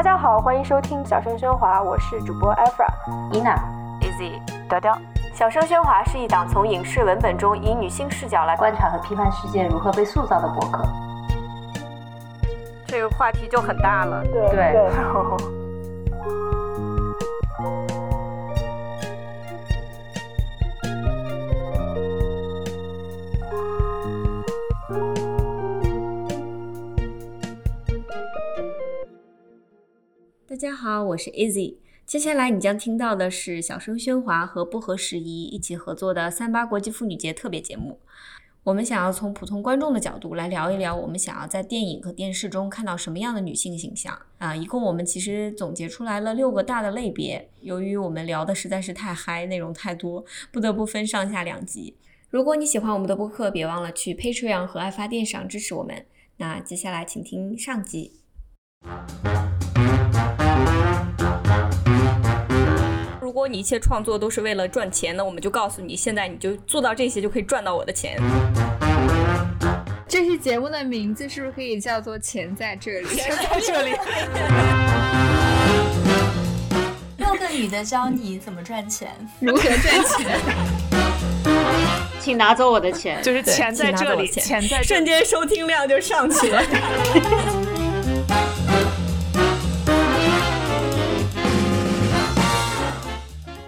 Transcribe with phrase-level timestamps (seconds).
[0.00, 2.86] 大家好，欢迎收听小声喧哗，我是主播 Efra、
[3.34, 3.54] Ina、
[4.00, 4.96] Easy、雕雕。
[5.34, 10.88] 小声喧哗是一档从影视文本中以女性视角来观察和批判世界如何被塑造的博客。
[12.86, 14.72] 这个话题就很大了，对
[30.60, 31.76] 大家好，我是 Easy。
[32.04, 37.98] 接下来你将听到的是小声喧哗和不合时宜一起合作的三八国际妇女节特别节目。
[38.64, 44.54] 我们想要从普通观众的角度来聊一聊，我们想要在电影和电视中看到什么样的女性形象啊？
[44.54, 47.48] 一共我们其实总结出来了六个大的类别。
[47.62, 50.22] 由于我们聊的实在是太嗨，内容太多，
[50.52, 51.96] 不得不分上下两集。
[52.28, 56.04] 如果你喜欢我们的播客，别忘了去 Patreon 和爱发电上支持我们。
[56.36, 58.20] 那接下来请听上集。
[63.30, 68.20] 如果你一切创作都是为了赚钱，那我们就告诉你，现在你就做到这些就可以赚到我的钱。
[70.08, 73.06] 这期节目的名字是不是可以叫做《钱在这里》？
[73.14, 73.92] 钱在这里。
[77.18, 80.40] 六个女的教你怎么赚钱，如何赚钱？
[82.18, 86.60] 请拿走我的钱，就是钱在这里，钱在瞬间收听量就上去了。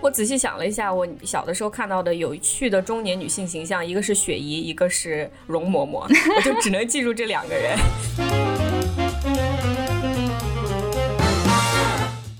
[0.03, 6.00] 我仔细想了一下，我小的时候看到的有趣的中年女性形象，一个是雪姨，一个是容嬷嬷，
[6.36, 7.78] 我就只能记住这两个人。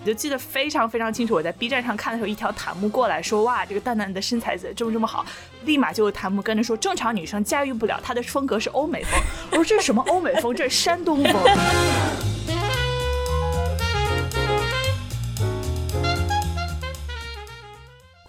[0.01, 5.25] 我就记得非常非常清楚，我在 B 站上看的时候，一条弹幕过来说：“哇，这个蛋蛋的身材这么这么好。”
[5.65, 9.13] 立马就有弹幕跟着说：“正常女生驾驭不了，她的风格是欧美风。”
[9.53, 10.53] 我说：“这是什么欧美风？
[10.53, 11.33] 这是山东风。”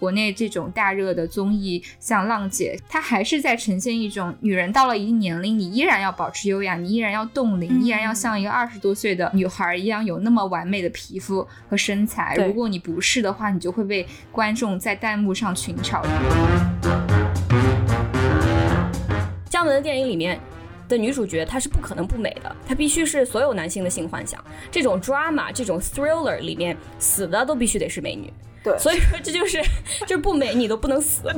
[0.04, 12.34] 国内这种大热的综艺，像《浪姐》，它还是在呈现一种女人到了一定年龄，你依然要保持优雅，你依然要冻龄，依然要像一个二十多岁的女孩一样有那么完美的皮肤和身材。
[12.36, 16.02] 如果你不是的话，你就会被观众在弹幕上群嘲。
[19.48, 20.38] 姜文的电影里面
[20.86, 24.38] 的女主角，她是不可能不美的，她必须是所有男性的性幻想。
[24.70, 28.30] 这种 drama，这种 thriller 里面死的都必须得是美女。
[28.64, 29.62] 对，所以说这就是，
[30.06, 31.24] 就是不美你都不能死。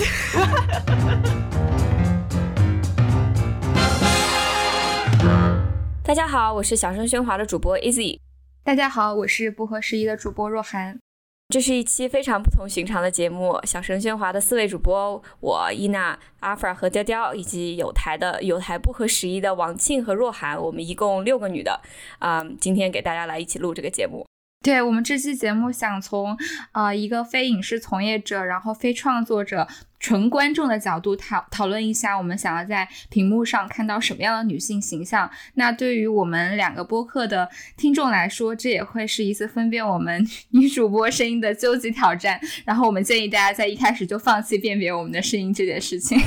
[6.04, 8.20] 大家好，我是小声喧哗的主播 Easy。
[8.62, 11.00] 大家好，我是不合时宜的主播若涵。
[11.48, 21.81] 这是一期非常不同寻常的节目，小声喧哗的四位主播，我伊娜、阿弗尔和雕雕，以及有台的有台不合时宜的王庆和若涵，我们一共六个女的，
[22.20, 24.25] 啊，今天给大家来一起录这个节目。
[24.66, 26.37] 对我们这期节目想从
[26.72, 29.69] 呃一个非影视从业者，然后非创作者、
[30.00, 35.31] 纯观众的角度讨讨论一下，我们想要在屏幕上看到什么样的女性形象。
[35.54, 42.41] 那对于我们两个播客的听众来说，这也会是一次分辨我们 女主播声音的究极挑战。
[42.65, 46.19] 然后我们建议大家在一开始就放弃辨别我们的声音这件事情。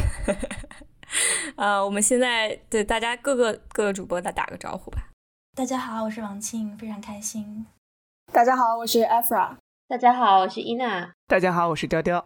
[1.57, 5.09] 呃，我们现在对大家各个各个主播再打个招呼吧。
[5.57, 7.65] 大家好，我是王庆，非常开心。
[8.31, 9.57] 大家好，我是 Efra。
[9.87, 11.11] 大家好，我是伊娜。
[11.27, 12.23] 大家好，我是雕雕。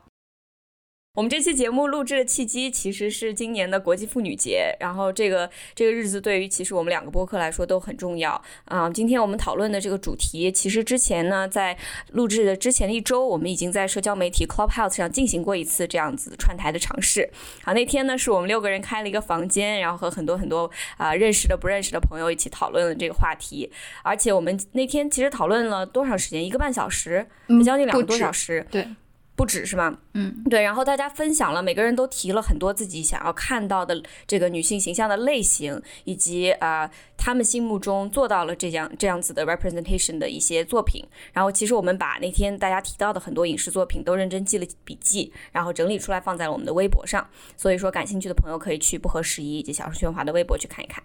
[1.16, 8.32] 我们这期节目录制的契机其实是今年的国际妇女节，然后这个这个日子对于其实我们两个播客来说都很重要
[8.66, 8.90] 啊。
[8.90, 11.78] 今天我们讨论的这个主题，其实之前呢，在
[12.14, 17.30] 录制的之前的一周，我们已经在社交媒体 Clubhouse 上进行过一次这样子串台的尝试。
[17.64, 23.72] 啊，那天呢，是我们六个人开了一个房间，然后和很多很多啊认识的、不认识的朋友一起讨论了这个话题。
[24.02, 26.44] 而且我们那天其实讨论了多长时间？
[26.44, 27.28] 一个半小时，
[27.64, 28.66] 将近两个多小时。
[28.72, 28.88] 对。
[29.36, 29.98] 不止是吗？
[30.14, 30.62] 嗯，对。
[30.62, 41.04] 然后大家分享了，每个人都提了很多自己想要看到的这个女性形象的类型，以及啊，他们心目中做到了这样这样子的 representation 的一些作品。
[41.34, 47.28] 然后，其实我们把那天大家提到的很多影视作品都认真记了笔记，然后整理出来放在了我们的微博上。
[47.58, 51.04] 所以说，感兴趣的朋友可以去不合时宜以及小声喧哗的微博去看一看。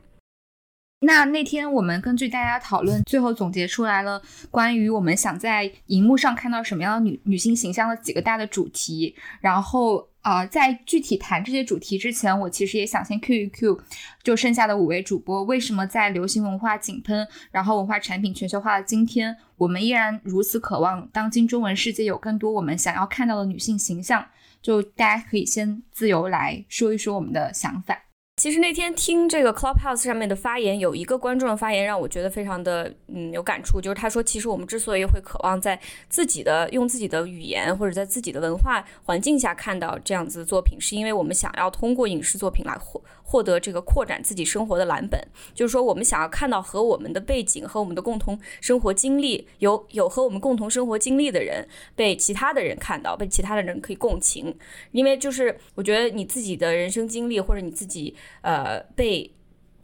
[1.01, 9.15] 那那天我们根据大家讨论，最后总结出来了关于我们想在荧幕上看到什么样的女女性形象的几个大的主题。
[9.41, 13.81] 然后啊，在具体谈这些主题之前，我其实也想先 Q 一 Q，
[14.25, 24.27] 就剩下的五位主播，为什么在流行文化井喷，然后文化产品全球化的今天，我们依然如此渴望当今中文世界有更多我们想要看到的女性形象？
[24.61, 28.08] 就大家可以先自由来说一说我们的想法。
[28.39, 45.21] 其实那天听这个 Clubhouse 上面的发言，有一个观众的发言让我觉得非常的嗯有感触，就是他说，其实我们之所以会渴望在自己的用自己的语言或者在自己的文化环境下看到这样子的作品，是因为我们想要通过影视作品来获获得这个扩展自己生活的蓝本，
[45.53, 54.57] 就是说我们想要看到和我们的背景和我们的共同生活经历有有和我们共同生活经历的人被其他的人看到，被其他的人可以共情，
[54.93, 58.15] 因为就是我觉得你自己的人生经历或者你自己。
[58.43, 59.31] 呃，被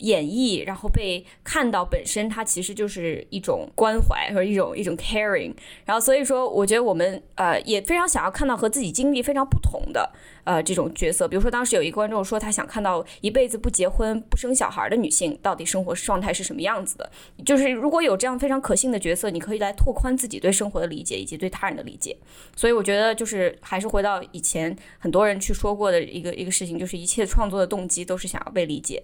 [0.04, 5.54] 演绎，然后被看到本身，它其实就是一种关怀和一种一种 caring。
[5.86, 10.12] 然后所以说，我觉得我们呃也非常想要看到和自己经历非常不同的
[10.44, 11.26] 呃这种角色。
[11.26, 17.10] 比如说，当时有一个观众说，他想看到一辈子不结婚不生小孩的女性到底生活状态是什么样子的。
[17.44, 22.14] 就是如果有这样非常可信的角色，你可以来拓宽自己对生活的理解以及对他人的理解。
[22.54, 29.02] 所以我觉得，就是还是回到以前很多人去说过的一个一个事情，就是一切创作的动机都是想要被理解。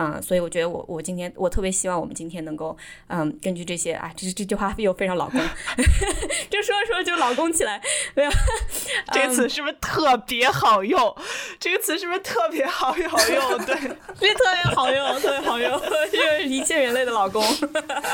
[0.00, 2.74] 嗯，所以我觉得我我今天我特别希望我们今天能够，
[3.08, 5.38] 嗯，根据这些啊，这这句话又非常老公，
[6.48, 7.82] 就说说就老公起来，
[8.14, 8.30] 没有
[9.12, 11.14] 这个词是不是特别好用？
[11.60, 13.10] 这个词是不是特别好用？
[13.66, 13.74] 对，
[14.18, 15.78] 这特别好用，特别好用，
[16.10, 17.44] 就是一切人类的老公。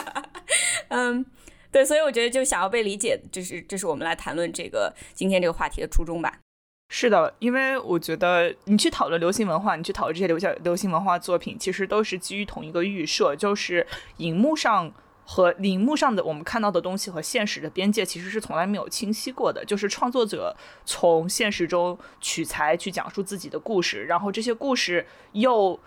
[0.91, 1.25] 嗯，
[1.71, 6.41] 对，所以我觉得就想要被理解，就是这是我们来谈论这个今天这个话题的初衷吧。
[6.89, 13.87] 是的，因为我觉得你去讨论流行文化，你去讨论这些流行流行文化作品，其实都是基于同一个预设，就是
[14.19, 14.91] 荧幕上
[15.25, 19.65] 和荧幕上的我们看到的东西和现实的边界其实是从来没有清晰过的。
[19.65, 25.79] 就是创作者从现实中取材去讲述自己的故事，然后这些故事又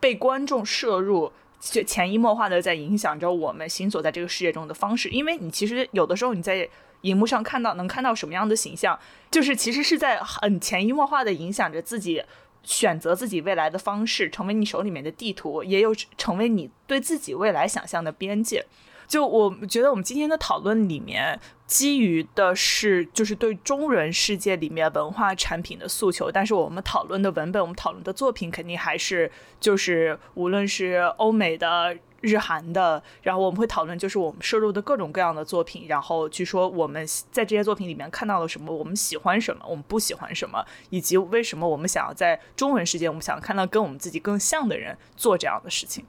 [0.00, 5.08] 被观众摄入，就潜移默化的在影响着我们行走在这个世界中的方式。
[5.10, 6.68] 因为你其实有的时候你在。
[7.02, 12.22] 荧幕上看到能看到什么样的形象，就是其实是在很潜移默化的影响着自己
[12.62, 18.66] 选择自己未来的方式，成为你手里面的地图，也有成为你对自己未来想象的边界。
[19.10, 21.36] 就我觉得我们今天的讨论里面，
[21.66, 29.28] 基于的是就是对中人世界里面文化产品的诉求，但是我们讨论的文本，我们讨论的作品，肯定还是
[29.58, 31.98] 就是无论是欧美的。
[32.22, 46.04] 日韩的，然后我们会讨论，就是我们摄入的各种各样的作品，然后去说我们在这些作品里面看到了什么，我们喜欢什么，我们不喜欢什么，以及为什么我们想要在中文世界，我们想要看到跟我们自己更像的人做这样的事情。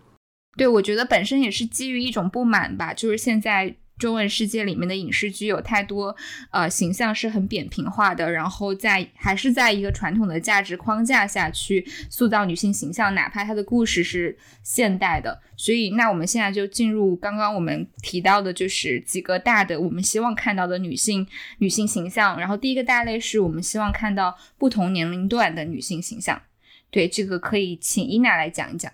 [0.58, 3.76] 对，我觉得本身也是基于一种不满吧，就是现在。
[3.98, 6.16] 中文世界里面的影视剧有太多，
[6.50, 15.40] 呃，形象是很扁平化的，然后在还是在一个传统的价值框架下去塑造女性形象，哪怕她的故事是现代的。
[15.56, 21.28] 所以，那我们现在就进入刚刚我们提到的，就是几个大的我们希望看到的女性
[21.60, 22.40] 女性形象。
[22.40, 26.42] 然后，第一个大类是我们希望看到不同年龄段的女性形象。
[26.90, 28.92] 对，这个可以请伊娜来讲一讲。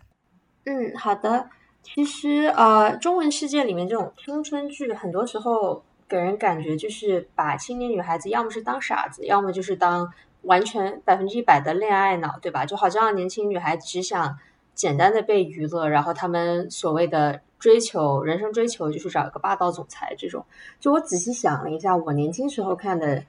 [0.70, 1.50] 嗯，好的。
[1.82, 10.12] 其实，呃，中文世界里面这种青春剧，很多时候给人感觉就是把青年女孩子要么是当傻子，要么就是当
[10.42, 12.66] 完全百分之一百的恋爱脑，对吧？
[12.66, 14.38] 就好像年轻女孩只想
[14.74, 20.46] 简单的被娱乐，然后他们所谓的追求人生追求就是找一个霸道总裁这种。
[20.80, 23.24] 就我仔细想了一下，我年轻时候看的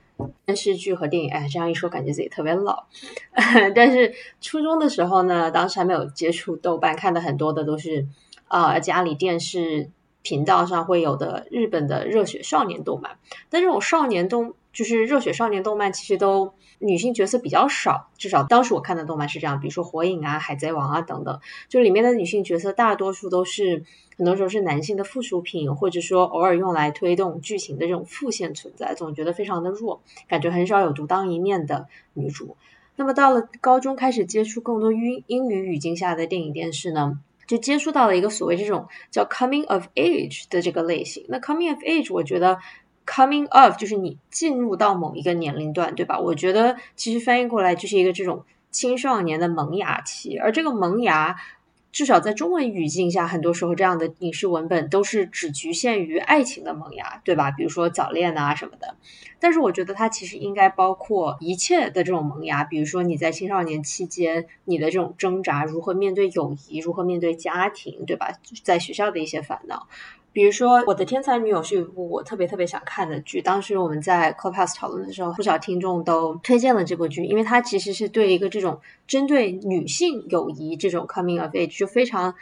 [0.45, 2.85] 电视剧和电影，哎，这样一说感觉自己特别老。
[3.75, 8.07] 但是初中的时候呢，当时还没有接触豆瓣，看的很多的都是。
[8.47, 13.17] 啊，家里电视频道上会有的日本的热血少年动漫，
[13.49, 23.83] 但这种少年动就是热血少年动漫，其实都女性角色比较少，至少当时我看的动漫是这样，比如说火影啊、海贼王啊等等，就里面的女性角色大多数都是
[24.17, 32.55] 很多时候是男性的附属品，或者说偶尔用来推动剧情的这种副线存在，总觉得非常的弱，感觉很少有独当一面的女主。
[32.95, 37.19] 那么到了高中开始接触更多英英语语境下的电影电视呢？
[37.49, 41.25] 就接触到了一个所谓这种叫 coming of age 的这个类型。
[41.27, 42.59] 那 coming of age，我觉得
[43.05, 46.19] coming of 就是你进入到某一个年龄段，对吧？
[46.19, 51.35] 我觉得其实翻译过来就是一个这种青少年的萌芽期，而这个萌芽。
[51.91, 57.49] 至少在中文语境下，很多时候这样的影视文本都是只局限于爱情的萌芽，对吧？
[57.51, 58.95] 比如说早恋啊什么的。
[59.39, 68.33] 但是我觉得它其实应该包括一切的这种萌芽，比如说你在青少年期间你的这种挣扎，如何面对友谊，如何面对家庭，对吧？
[68.63, 69.87] 在学校的一些烦恼。
[70.31, 73.41] 比如说，《我的天才女友》是一部我特别特别想看的剧。
[73.41, 82.33] 当时我们在 CoPass 讨论的时候，不少听众都推荐了这部剧，因为它其实是对一个这种针对女性友谊这种 coming of age 就非常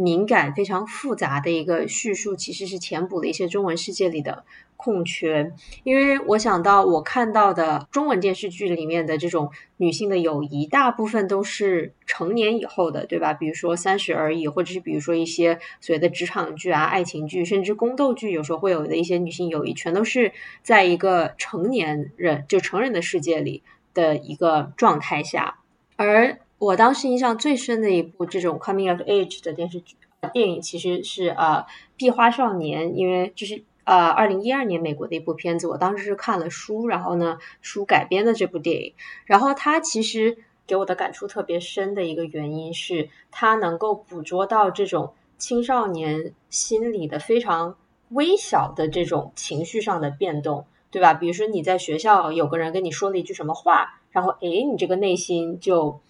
[0.00, 4.44] 敏感、非常复杂的一个叙述，其实是填补了一些中文世界里的
[4.78, 5.52] 空缺。
[5.84, 13.34] 因为我想到我看到的中文电视剧里面的这种女性的友谊，大部分都是成年以后的，对吧？
[13.34, 25.58] 比如说《三十而已》，或者是比如说一些所谓的职场剧啊、爱情剧，甚至宫斗剧，有时候会有的一些女性友谊，全都是在一个成年人就成人的世界里的一个状态下，
[25.96, 26.38] 而。
[26.60, 29.96] 我当时印象最深的一部这种 coming of age 的电视剧
[30.34, 31.64] 电影，其实是呃
[31.96, 35.66] 《壁花少年》，因为这是呃二零一二年美国的一部片子。
[35.66, 38.92] 我当时是看了书，然后呢书改编的这部电影，
[39.24, 40.36] 然后它其实
[40.66, 47.74] 给我的感触特别深的一个原因是，它能够捕捉到这种青少年心理的非常
[48.10, 51.14] 微小的这种情绪上的变动，对吧？
[51.14, 56.02] 比如说你在学校有个人跟你说了一句什么话，然后诶，你这个内心就。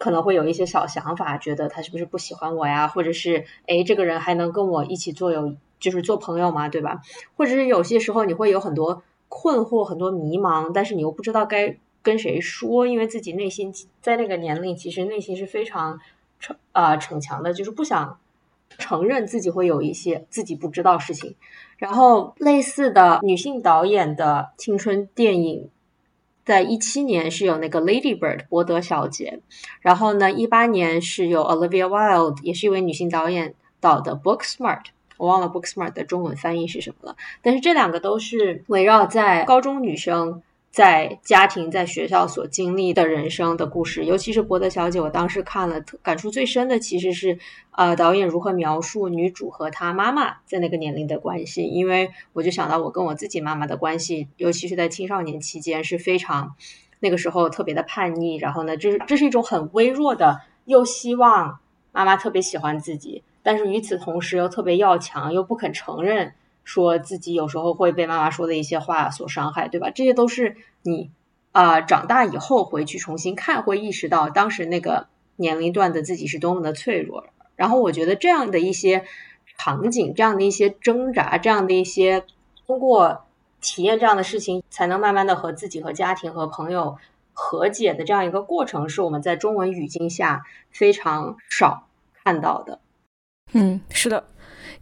[0.00, 2.88] 可能会有一些小想法，觉得他是不是不喜欢我呀？
[2.88, 6.70] 或者是哎，这个人还能跟我一起做有，就是做朋友吗？
[6.70, 7.02] 对吧？
[7.36, 16.00] 或者是有些时候你会有很多困惑、很多迷茫，但是你又不知道该跟谁说，因为自己内心在那个年龄，其实内心是非常
[16.40, 18.18] 逞啊逞强的，就是不想
[18.78, 21.36] 承认自己会有一些自己不知道事情。
[21.76, 25.68] 然后类似的女性导演的青春电影。
[26.50, 29.38] 在一七年是有那个 Lady Bird 伯德小姐，
[29.82, 40.42] 然后呢，一八年是有 Olivia Wilde，也是一位女性导演导的 Book Smart，我忘了 Book Smart 的中文翻译是什么了，但是这两个都是围绕在高中女生。
[40.70, 47.36] 在家庭、在学校所经历的人生的故事，尤其是《伯德小姐》，我当时看了，感触最深的其实是，
[47.72, 51.64] 呃，导演如何描述女主和她妈妈在那个年龄的关系。
[51.64, 56.54] 因为我就想到我跟我自己妈妈的关系，尤其是在青少年期间是非常，
[57.00, 58.36] 那个时候特别的叛逆。
[58.36, 61.58] 然后呢，这是这是一种很微弱的，又希望
[61.90, 66.34] 妈妈特别喜欢自己，但是与此同时又特别要强，又不肯承认。
[66.64, 69.90] 说自己有时候会被妈妈说的一些话所伤害，对吧？
[69.90, 71.10] 这些都是你
[71.52, 77.26] 啊长大以后回去重新看，会意识到当时那个年龄段的自己是多么的脆弱。
[77.56, 79.04] 然后我觉得这样的一些
[79.58, 82.24] 场景，这样的一些挣扎，这样的一些
[82.66, 83.24] 通过
[83.60, 86.96] 体验这样的事情，才能慢慢的和自己、和家庭、和朋友
[87.34, 91.86] 和解的这样一个过程，是我们在中文语境下非常少
[92.24, 92.80] 看到的。
[93.52, 94.24] 嗯，是的。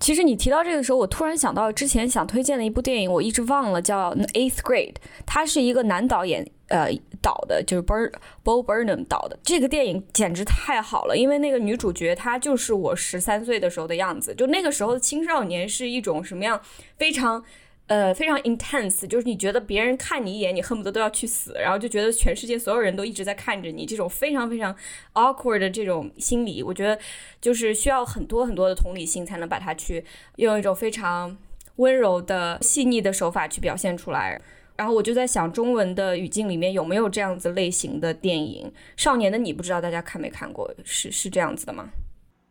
[0.01, 4.93] 其实你提到这个时候，我突然想到之前想推荐的一部电影，我一直忘了，叫《Eighth Grade》，
[5.27, 6.89] 它是一个男导演呃
[7.21, 8.13] 导的，就是 Bur
[8.45, 9.39] Bo Burnham 导的。
[9.43, 16.61] 这个电影简直太好了，因为那个女主角她就是我十三岁的时候的样子，就那个时候的青少年是一种什么样
[16.97, 17.45] 非常。
[17.89, 24.77] 呃，非常 intense，就是你觉得别人看你一眼，你恨不得都要去死，然后就觉得全世界所有人都一直在看着你，这种非常非常
[25.15, 26.99] awkward 的这种心理，我觉得
[27.41, 30.05] 就是需要很多很多的同理心才能把它去
[30.37, 31.35] 用一种非常
[31.77, 34.41] 温柔的、细腻的手法去表现出来。
[34.77, 38.71] 然后我就在想，中文的语境里面有没有这样子类型的电影？
[38.97, 40.73] 少年的你不知道大家看没看过？
[40.85, 41.89] 是是这样子的吗？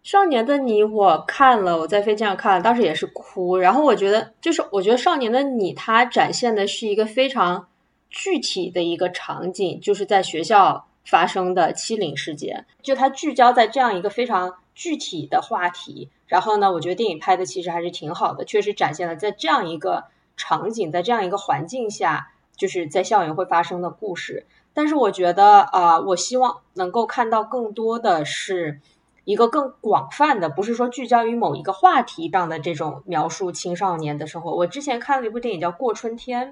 [0.07, 3.57] 少年的你，我看了，我在飞机上看了，当时也是哭。
[3.57, 7.67] 然后我觉得，就是我觉得少年的你，它展现的是一个非常
[8.09, 12.65] 具体的一个场景，就是在学校发生的欺凌事件。
[12.81, 16.09] 就它聚焦在这样一个非常具体的话题。
[16.25, 20.05] 然后呢，我觉得电影拍的其实还是挺好的，确实展现了在这样一个
[20.37, 24.45] 场景，在这样一个环境下，就是在校园会发生的故事。
[24.73, 28.79] 但是我觉得，啊，我希望能够看到更多的是。
[29.27, 34.55] 一个更广泛的，不是说聚焦于某一个话题上的这种描述青少年的生活。
[34.55, 36.51] 我之前看了一部电影叫《过春天》，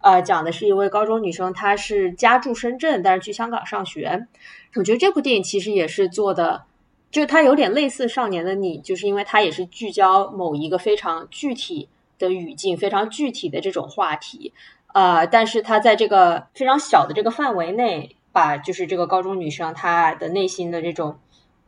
[0.00, 4.28] 呃，讲的是一位高中女生，她是家住深圳，但是去香港上学。
[4.76, 6.66] 我觉得这部电影其实也是做的，
[7.10, 11.88] 就它有点类似《少年的你》，就是因为它也是聚焦某一个非常具体
[12.20, 14.52] 的语境、非常具体的这种话题，
[14.92, 21.18] 呃，但是它在这个非常小的这个范围内，把就是这个高中女生她的内心的这种。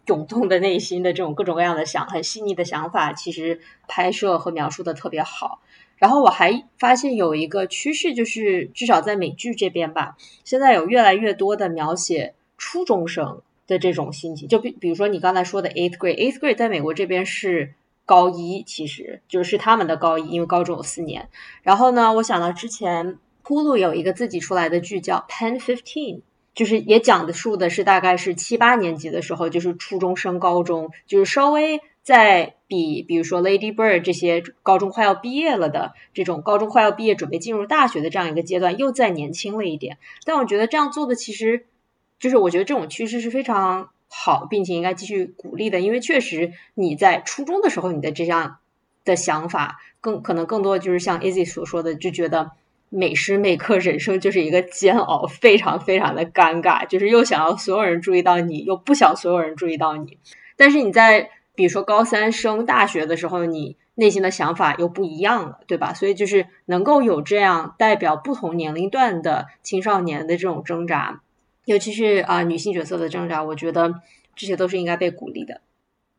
[0.07, 5.61] 涌动的内心的这种各种各样的想很细腻的想法，其实拍摄和描述的特别好。
[5.97, 14.47] 然后我还发现有一个趋势，就是至少在美剧这边吧，现在有越来越多的描写初中生的这种心情。
[14.47, 17.73] 就比比如说你刚才说的 eighth grade，eighth grade 在美国这边是
[18.05, 21.31] 高一，其实就是他们的高一，因为高中有四年。
[21.63, 26.21] 然后呢，我想到之前 Hulu 有一个自己出来的剧叫 Pen Fifteen。
[26.57, 39.99] 就是也讲的述的是大概是七八年级的时候，就是初中升高中，就是稍微在比比如说 Lady Bird 这些高中快要毕业了的这种高中快要毕业准备进入大学的这样一个阶段，又再年轻了一点。
[40.25, 41.67] 但我觉得这样做的其实
[42.19, 48.57] 就是我觉得这种趋势是非常好，并且应该继续鼓励的，因为确实你在初中的时候，你的这样
[49.05, 52.53] 的想法更可能更多就是像 Easy 所说的，就觉得
[52.88, 60.19] 每时每刻人生就是一个煎熬，非常非常的尴尬，就是又想要所有人注意到你，又不想所有人注意到你。
[60.57, 65.95] 但是你在比如说高三升大学的时候，你内心的想法又不一样了，对吧？
[65.95, 71.23] 所以就是能够有这样代表不同年龄段的青少年的这种挣扎。
[71.64, 73.95] 尤其是啊，女性角色的挣扎，我觉得
[74.35, 75.61] 这些都是应该被鼓励的。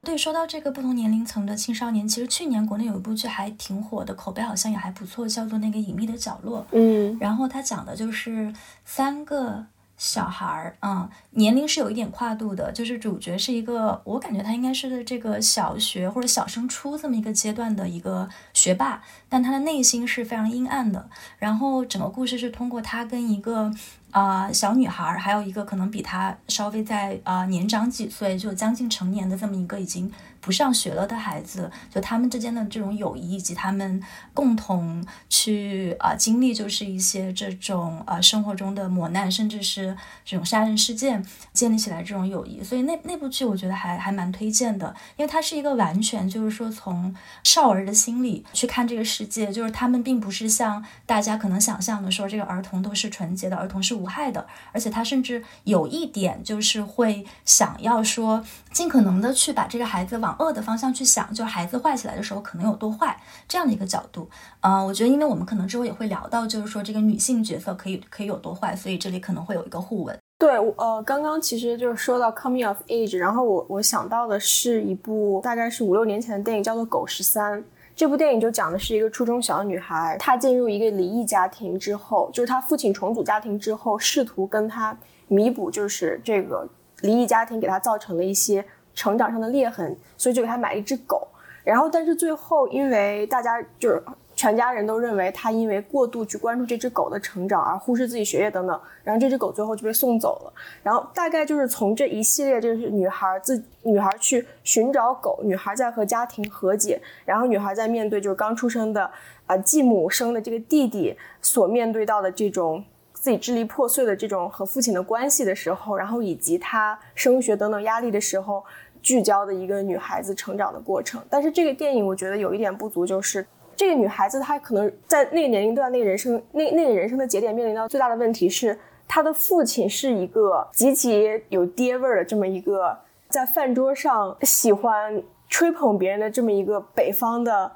[0.04, 6.62] 对，说到这个不同年龄层的青少年，其实去年国内有一部剧还挺火的，口碑好像也还不错，叫做那个《隐秘的角落》。
[6.72, 8.54] 嗯，然后它讲的就是
[8.86, 9.66] 三个。
[9.98, 21.10] 小孩儿啊，年龄是有一点跨度的，就是主角是一个，我感觉他应该是这个小学或者小升初这么一个阶段的一个学霸，但他的内心是非常阴暗的。
[21.40, 23.74] 然后整个故事是通过他跟一个
[24.12, 30.12] 啊小女孩，还有一个可能比他稍微在啊年长几岁，就将近成年的这么一个已经。
[30.42, 34.02] 不上学了的孩子，就他们之间的这种友谊，以及他们
[34.34, 42.64] 共同去啊经历，就是一些这种呃生活中的磨难，甚至是这种杀人事件，建立起来这种友谊。
[42.64, 58.44] 所以那那部剧我觉得还还蛮推荐的，因为它是一个完全就是说从少儿的心理去看这个世界，就是他们并不是像大家可能想象的说这个儿童都是纯洁的，儿童是无害的，而且他甚至有一点就是会想要说
[58.78, 60.36] 尽可能的去把这个孩子往。
[60.38, 64.30] 恶的方向去想，就是孩子坏起来的时候可能有多坏这样的一个角度。
[64.62, 70.16] 呃，我觉得，因为我们可能之后也会聊到，就是说这个女性角色可以可以有多坏，所以这里可能会有一个互文。
[70.38, 77.60] 对，呃，刚刚其实就是说到 coming of age，然后我我想到的是一部大概是五六年前的电影，叫做《狗十三》。
[77.96, 84.96] 这部电影就讲的是一个初中小女孩，她进入一个离异家庭之后，就是她父亲重组家庭之后，试图跟她
[85.28, 86.70] 弥补，就是这个
[87.02, 88.66] 离异家庭给他造成了一些。
[89.00, 91.28] 成长上的裂痕，所以就给他买了一只狗。
[91.64, 94.02] 然后，但是最后，因为大家就是
[94.34, 100.54] 全家人都认为他因为过度去关注这只狗的成长而忽视自己学业等等，然后这只狗最后就被送走了。
[100.82, 109.12] 然后大概就是从这一系列，就是女孩自女孩去寻找狗，女孩在和家庭和解，然后女孩在面对就是刚出生的
[109.46, 112.84] 啊继母生的这个弟弟所面对到的这种。
[113.28, 118.64] 自己支离破碎的这种和父亲的关系的时候，然后以及他升学等等压力的时候，
[119.02, 121.22] 聚焦的一个女孩子成长的过程。
[121.30, 137.70] 但是这个电影我觉得有一点不足，就是这个女孩子她可能在那个年龄段、那个人生、那那个人生的节点面临到最大的问题是，她的父亲是一个极其有爹味儿的这么一个，在饭桌上喜欢吹捧别人的这么一个北方的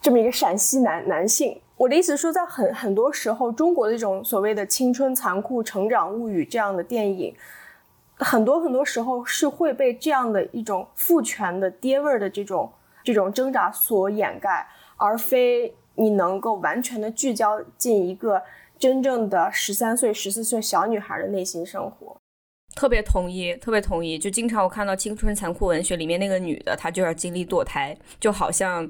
[0.00, 1.60] 这么一个陕西男男性。
[1.76, 7.34] 我的意思是说，在很很多时候，中国的这种所谓的青春残酷成长物语这样的电影，
[8.14, 12.70] 很多很多时候是会被这样的一种父权的爹味儿的这种
[13.02, 14.64] 这种挣扎所掩盖，
[14.96, 18.40] 而非你能够完全的聚焦进一个
[18.78, 22.16] 真正的十三岁、十四岁小女孩的内心生活。
[22.76, 24.16] 特别同意，特别同意。
[24.16, 28.88] 就经常我看到青春残酷文学里面那个女的，她就要经历堕胎，就好像。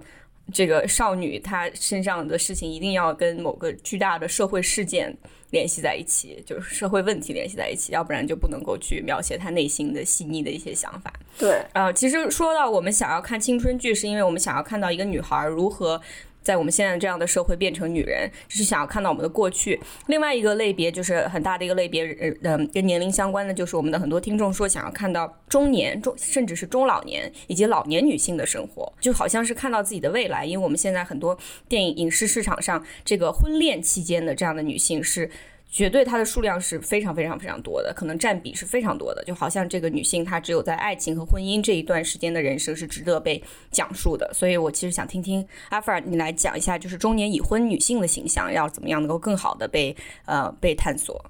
[0.53, 5.17] 这个少女她身上的事情一定要跟某个巨大的社会事件
[5.51, 11.13] 联系在一起，就是社会问题联系在一起，要不然就不能够去描写她内心的细腻的一些想法。
[11.39, 16.01] 对，呃，其实说到我们想要看青春剧，是因为我们想要看到一个女孩如何。
[16.45, 19.81] 在我们现在这样的社会变成女人，就是想要看到我们的过去。
[20.07, 22.05] 另外一个类别就是很大的一个类别，
[22.43, 30.45] 嗯，跟年龄相关的，就是我们的很多听众说想要看到中年、中甚至是中老年以及老年女性的生活，就好像是看到自己的未来。
[30.45, 35.31] 因为我们现在很多电影影视市场上，这个婚恋期间的这样的女性是。
[35.75, 39.25] 绝对，它的数量是非常非常非常多的，可能占比是非常多的。
[39.25, 44.33] 就好像这个女性，她只有在爱情和婚姻这一段时间的人生是值得被讲述的。
[44.33, 51.21] 所以我其实想听听阿弗尔，你来讲一下，就是中年已婚女性的形象要怎么样能够更好的被呃被探索。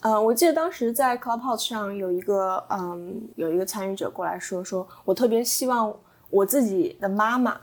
[0.00, 5.94] 嗯，我记得当时在 Clubhouse 上有一个嗯有一个参与者过来说，说我特别希望
[6.30, 7.60] 我自己的妈妈，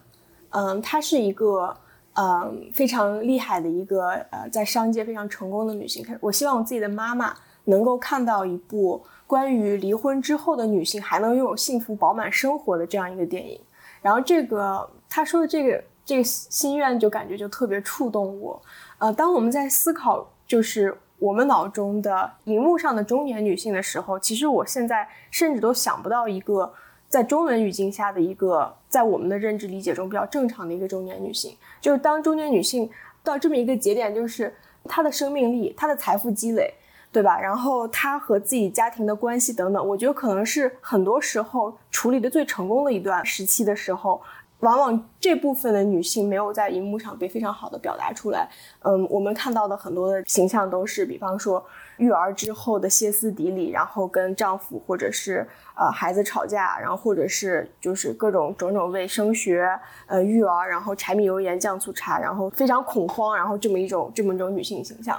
[0.52, 1.76] 嗯，她是一个。
[2.16, 6.06] 嗯，非常厉害的一个呃，在商界非常成功的女性。
[6.20, 7.34] 我希望我自己的妈妈
[7.66, 13.60] 能够看到一部关于离婚之后的女性还能拥有幸福饱满生活的这样一个电影。
[14.02, 18.62] 然后这个他说的这个这个心愿就感觉就特别触动我。
[18.98, 26.74] 呃，当我们在思考就是我们脑中的荧幕上的中年女性的时候，其实我现在甚至都想不到一个。
[27.10, 32.90] 在中文语境下的一个，在我们的认知理解中比较正常的一个中年女性，就是当中年女性
[33.24, 34.54] 到这么一个节点，就是
[34.86, 36.74] 她的生命力、她的财富积累
[37.12, 37.40] 对吧？
[37.40, 44.22] 然后她和自己家庭的关系等等，我觉得可能是很多时候处理的最成功的一段时期的时候。
[44.60, 48.50] 往往这部分的女性没有在荧幕上被非常好的表达出来。
[48.82, 51.66] 嗯，我们看到的很多的形象都是，比方说
[51.98, 59.68] 育儿之后的歇斯底里，然后跟丈夫或者是呃孩子吵架，然后或者是就是各种种种为升学、
[60.08, 65.18] 呃育儿，然后柴米油盐酱醋茶，然后非常恐慌，然后这么一种这么一种女性形象。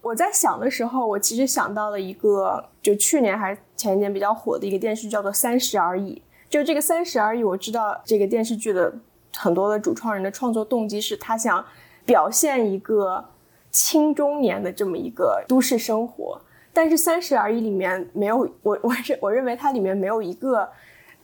[0.00, 6.14] 我在想的时候，我其实想到了一个，就去年还是前一年比较火的一个电视，叫做《三十而已》。
[6.48, 8.92] 就这个三十而已，我知道这个电视剧的
[9.36, 11.64] 很多的主创人的创作动机是他想
[12.06, 13.22] 表现一个
[13.70, 16.40] 青中年的这么一个都市生活，
[16.72, 20.66] 但是三十而已里面没有我我认我认为它里面没有一个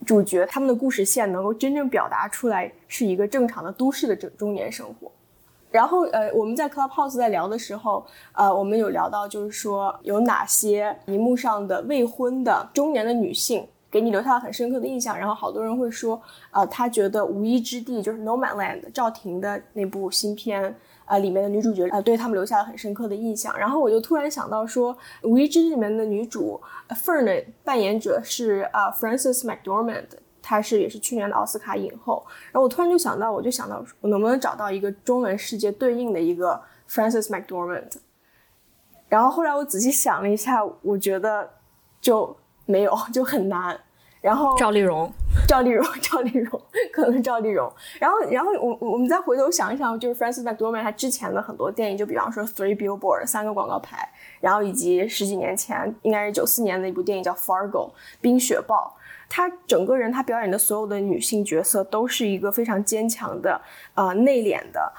[0.05, 5.11] 主角他们的故事线能够真正表达出来是一个正常的都市的中中年生活。
[5.71, 13.67] 然后呃我们在 Clubhouse 在聊的时候，呃我们有聊到就是说有哪些荧幕上的未婚的中年的女性。
[13.95, 23.57] 给你留下了很深刻的印象，然后好多人会说，呃，他觉得《无依之地》就是 No Man Land 赵婷的那部新片，呃，里面的女主角，呃，对他们留下了很深刻的印象。
[23.57, 30.07] 然后我就突然想到说，《无依之地》里面的女主 Fern 的扮演者是啊 Frances McDormand，
[30.43, 32.27] 她是也是去年的奥斯卡影后。
[32.51, 37.93] 然后我突然就想到，我就想到我能不能找到一个中文世界对应的一个 Frances McDormand。
[39.09, 41.49] 然后后来我仔细想了一下，我觉得
[42.01, 42.37] 就。
[42.67, 43.79] 没有 就很难，
[44.21, 45.13] 然后赵丽蓉，
[45.47, 46.61] 赵丽蓉，赵丽蓉，
[46.93, 47.71] 可能赵丽蓉。
[48.01, 54.09] 然后，然后我我们再回头想一想，就是 Francis McDormand 他之前的很多电影，就比方说 Three Billboard 三个广告牌，
[54.41, 58.97] 然后以及十几年前，应该是九四年的一部电影叫 Fargo 冰雪暴。
[59.29, 63.61] 她整个人，她表演的所有的女性角色，都是一个非常坚强的，
[63.95, 64.93] 呃，内敛的，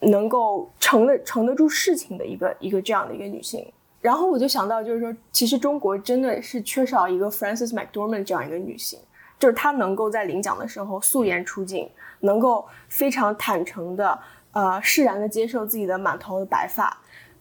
[0.00, 3.70] 能够承得承得住事情的一个一个这样的一个女性。
[4.04, 9.00] 然后我就想到，就是说，其实中国真的是缺少一个 Frances McDormand 这样一个女性，
[9.38, 11.88] 就是她能够在领奖的时候素颜出镜，
[12.20, 14.18] 能够非常坦诚的，
[14.52, 16.94] 呃，释然的接受自己的满头的白发，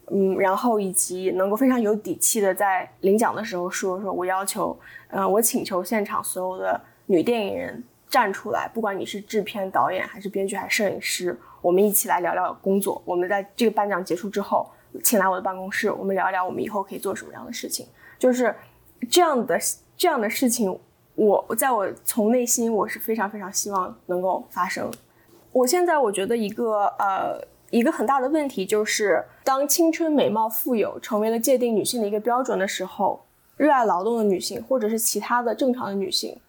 [0.09, 13.01] 嗯，然后以及能够非常有底气的在领奖的时候说，说我要求，呃，我请求现场所有的女电影人站出来，不管你是制片、导演还是编剧还是摄影师，我们一起来聊聊工作。
[13.03, 14.65] 我们在这个颁奖结束之后。
[15.01, 17.87] 请来我的办公室，我们聊一聊我们以后可以做什么样的事情。
[18.19, 18.53] 就是
[19.09, 19.59] 这样的
[19.97, 20.79] 这样的事情，
[21.15, 24.91] 我在我从内心我是非常非常希望能够发生。
[25.51, 33.25] 我现在我觉得一个呃一个很大的问题就是，当青春美貌富有成为了界定女性的一个标准的时候，
[33.57, 36.39] 热爱劳动的女性或者是其他的正常的女性，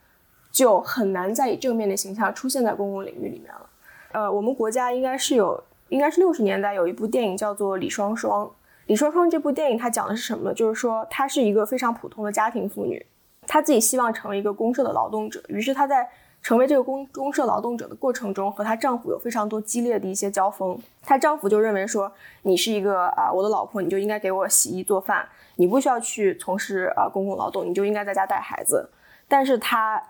[0.53, 3.71] 就很难再以正面的形象出现在公共领域里面了。
[4.13, 5.63] 呃，我们国家应该是有。
[5.95, 8.45] 应该是六十年代有一部电影叫做《李双双》。
[8.87, 10.53] 李双双这部电影它讲的是什么呢？
[10.53, 13.07] 就是说她是一个非常普通的家庭妇女，
[13.47, 15.41] 她自己希望成为一个公社的劳动者。
[15.47, 16.09] 于是她在
[16.43, 20.77] 成为这个公公社劳动者的过程中，和她丈夫有非常多激烈的一些交锋。
[21.01, 22.11] 她丈夫就认为说，
[22.43, 28.91] 你是一个啊我的老婆，你就应该给我洗衣做饭，你不需要去从事啊公共劳动，你就应该在家带孩子。
[29.29, 30.03] 但是她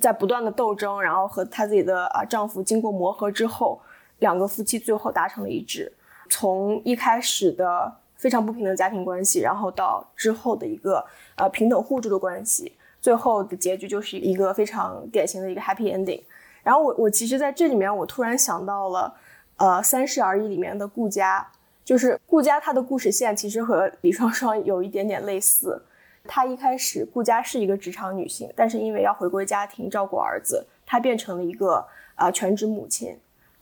[0.00, 3.80] 在不断的斗争，然后和她自己的啊丈夫经过磨合之后。
[4.24, 5.92] 两个夫妻最后达成了一致，
[6.30, 11.04] 从一开始的非常不平等家庭关系，然后到之后的一个
[11.36, 16.22] 呃平等互助的关系，最后的结局就是一个非常典型的一个 happy ending。
[16.62, 19.14] 然后我我其实在这里面我突然想到了，
[19.58, 21.46] 呃《三十而已》里面的顾佳，
[21.84, 25.82] 就是顾佳她的故事线其实和李双双有一点点类似。
[26.26, 33.14] 她一开始顾佳是一个职场女性，但是因为要回归家庭照顾儿子，她变成了一个呃全职母亲。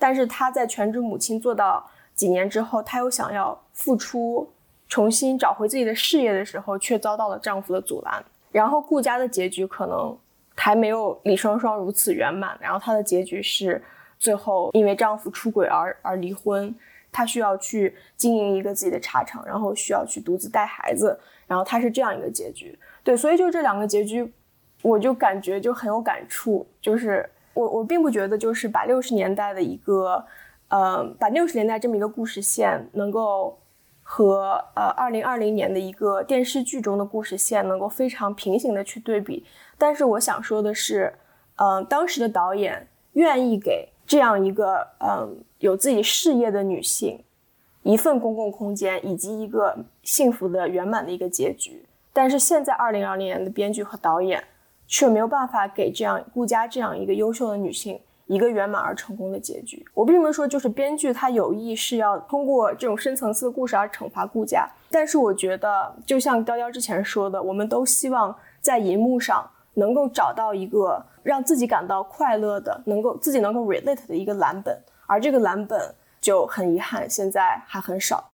[0.03, 4.51] 但是她在全职母亲做到几年之后，她又想要复出，
[4.89, 8.25] 重新找回自己的事业的时候，却遭到了丈夫的阻拦。
[8.51, 10.19] 然后顾家的结局可能
[10.57, 12.59] 还没有李双双如此圆满。
[12.61, 13.81] 然后她的结局是
[14.19, 16.75] 最后因为丈夫出轨而而离婚，
[17.13, 21.17] 她需要去经营一个自己的茶厂，然后需要去独自带孩子。
[21.47, 22.77] 然后她是这样一个结局。
[23.05, 24.33] 对，所以就这两个结局，
[24.83, 27.31] 我就感觉就很有感触，就是。
[27.55, 30.25] 我我并不觉得就是把六十年代的一个，
[30.69, 33.59] 呃，把六十年代这么一个故事线能够
[34.03, 39.45] 和呃二零二零年的一个电视剧中的故事线能够非常平行的去对比。
[39.77, 41.13] 但是我想说的是，
[41.57, 47.23] 嗯，当时的导演愿意给这样一个嗯有自己事业的女性
[47.83, 51.85] 一份公共空间以及一个幸福的圆满的一个结局。
[52.13, 54.43] 但是现在二零二零年的编剧和导演。
[54.87, 59.85] 却没有办法给这样顾家这样一个优秀的女性一个圆满而成功的结局。
[59.95, 78.31] 我并没有说就是编剧他有意是要通过这种深层次的故事而惩罚顾家，但是我觉得就像雕雕之前说的，我们都希望在银幕上能够找到一个让自己感到快乐的、能够自己能够 relate 的一个蓝本，而这个蓝本就很遗憾现在还很少。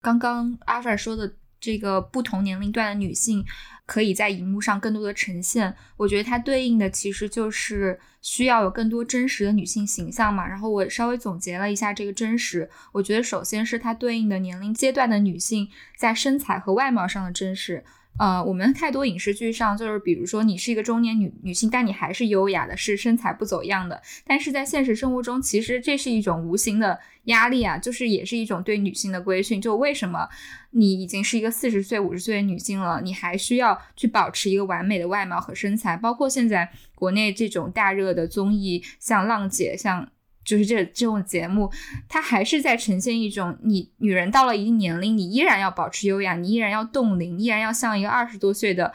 [0.00, 3.42] 刚刚阿凡说的这个不同年龄段的女性
[3.86, 10.46] 可以在荧幕上更多的呈现，我觉得它对应的其实就是需要有更多真实的女性形象嘛。
[10.46, 17.84] 然后我稍微总结了一下这个真实，我觉得首先是它对应的年龄阶段的女性在身材和外貌上的真实。
[18.16, 24.00] 呃，我们太多影视剧上就是，比如说你是一个中年女女性，但你还是优雅的，是身材不走样的。
[24.24, 29.60] 但是在现实生活中，其实这是一种无形的压力啊，就是也是一种对女性的规训。
[29.60, 30.28] 就为什么
[30.70, 35.96] 你已经是一个四十岁、五十岁的女性了，你还需要去保持一个完美的外貌和身材？
[35.96, 40.08] 包括现在国内这种大热的综艺，像浪姐，像。
[40.44, 41.70] 就是这这种节目，
[42.08, 48.92] 它还是在呈现一种你女人到了一定年龄，你依然要保持优雅，你依然要冻龄，依然要像一个二十多岁的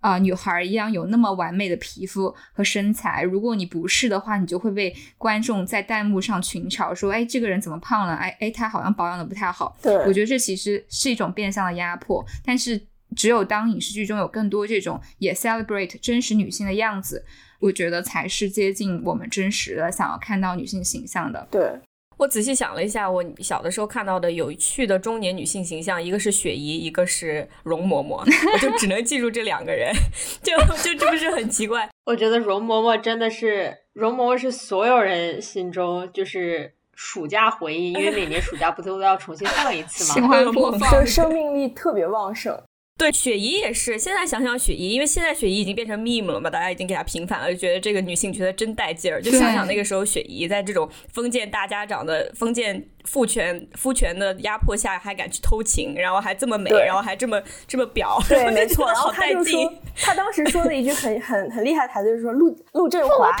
[0.00, 3.22] 啊女孩一样有那么完美的皮肤和身材。
[3.22, 8.14] 如果你不是的话，你就会被观众在弹幕上群嘲说：“哎，这个人怎么胖了？
[8.14, 12.24] 哎哎，她好像保养的不太好。”对，我觉得这其实是一种变相的压迫。
[12.44, 12.80] 但是
[13.16, 17.24] 只有当影视剧中有更多这种也 celebrate 真实女性的样子。
[17.62, 21.46] 我觉得才是接近我们真实的想要看到女性形象的。
[21.50, 21.70] 对
[22.18, 28.18] 我仔细想了一下，我小的时候看到的有趣的中年女性形象，一个是雪姨，一个是容嬷嬷，
[28.52, 29.92] 我就只能记住这两个人，
[30.42, 31.88] 就就这不是很奇怪？
[32.04, 40.14] 我觉得容嬷嬷真的是容嬷嬷是所有人心中就是暑假回忆，因为每年暑假不都要重新放一次吗？
[40.14, 42.60] 喜欢播放，就生命力特别旺盛。
[42.98, 43.98] 对，雪姨也是。
[43.98, 49.20] 现在想想雪姨，因为现在雪姨已经变成 meme 了嘛，大家已经给她平反了，就觉得这个女性觉得真带劲儿。
[49.20, 58.86] 就想想那个时候雪姨在这种封建大家长的封建父权夫权的压迫下，还敢去偷情，然后还这么美，然后还这么这么表，对，没错。
[58.86, 63.32] 然后他就说， 他当时说的一句很很很厉害的台词，就是说陆陆振华，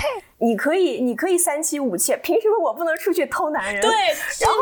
[0.42, 3.80] 你可以你可以三妻五妾，凭什么我不能出去偷男人？
[3.80, 3.92] 对，
[4.40, 4.56] 然后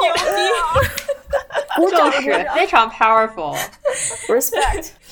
[1.76, 4.90] 鼓掌，就是非常 powerful，respect。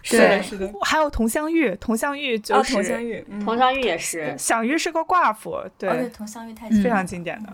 [0.00, 7.50] 是的，是的，还有佟湘玉，佟湘玉就是佟湘玉，佟湘玉也是，湘玉是个寡妇，对，佟湘玉太非常经典的。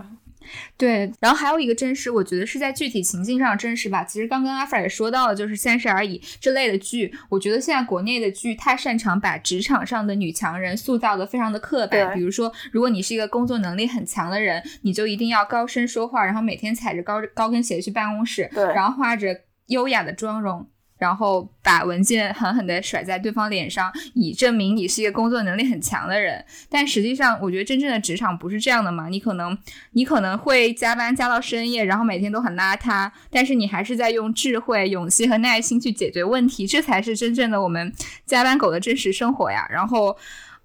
[0.77, 4.05] 对，然后还有一个真实，我觉得是在具体情境上真实吧。
[4.05, 12.15] 其实刚刚阿弗也说到了，就是《三十而已》这类的剧，我觉得现在国内的剧太擅长把职场上的女强人塑造的非常的刻板。
[12.15, 20.67] 比如说，如果你是一个工作能力很强的人，你就一定要高声说话，然后每天踩着高高跟鞋去办公室，然后画着优雅的妆容。
[20.97, 26.43] 然后把文件狠狠地甩在对方脸上，以证明你是一个工作能力很强的人。
[26.71, 29.09] 但实际上，我觉得真正的职场不是这样的嘛。
[29.09, 29.57] 你可能，
[29.93, 37.93] 你可能会加班加到深夜，然后每天都很邋遢，但是你还是在用智慧、勇气和耐心去解决问题，这才是真正的我们
[38.25, 39.67] 加班狗的真实生活呀。
[39.69, 40.17] 然后，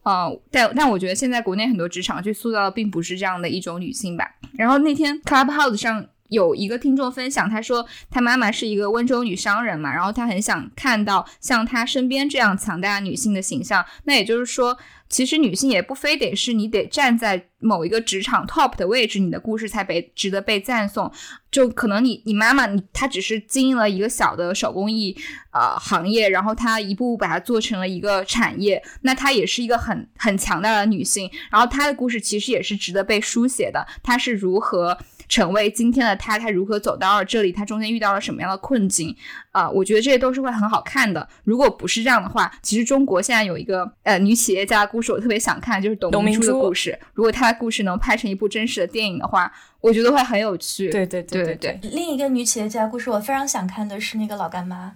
[0.03, 4.35] 呃，但但我觉得现在国内很多职场去塑造的并不是这样的一种女性吧。
[4.53, 6.05] 然后那天 Clubhouse 上。
[6.29, 13.85] 有一个听众分享，他说他妈妈是一个温州女商人嘛，然后他很想看到像他身边这样强大女性的形象。
[14.05, 14.77] 那也就是说，
[15.09, 21.11] 其实女性也不非得是你得站在某一个职场 top 的位置，你的故事才被值得被赞颂。
[21.51, 25.17] 就可能你你妈妈你她只是经营了一个小的手工艺
[25.51, 31.29] 呃行业，然后她一步步把它做成了一个产业，那她也是一个很很强大的女性。
[31.49, 34.95] 然后她的故事其实也是值得被书写的，她是如何。
[35.29, 37.51] 成为今天的他，他如何走到了这里？
[37.51, 39.15] 他中间遇到了什么样的困境？
[39.51, 41.25] 啊，我觉得这些都是会很好看的。
[41.43, 46.99] 如果不是这样的话，其实中国现在有一个呃女企业家的故事，我特别想看，就是董明珠的故事。
[47.13, 50.89] 如果她的故事能拍成一部真实的电影的话，我觉得会很有趣。
[50.89, 51.79] 对对对对对。
[51.83, 54.93] 另一个女企业家故事，我非常想看的是那个老干妈。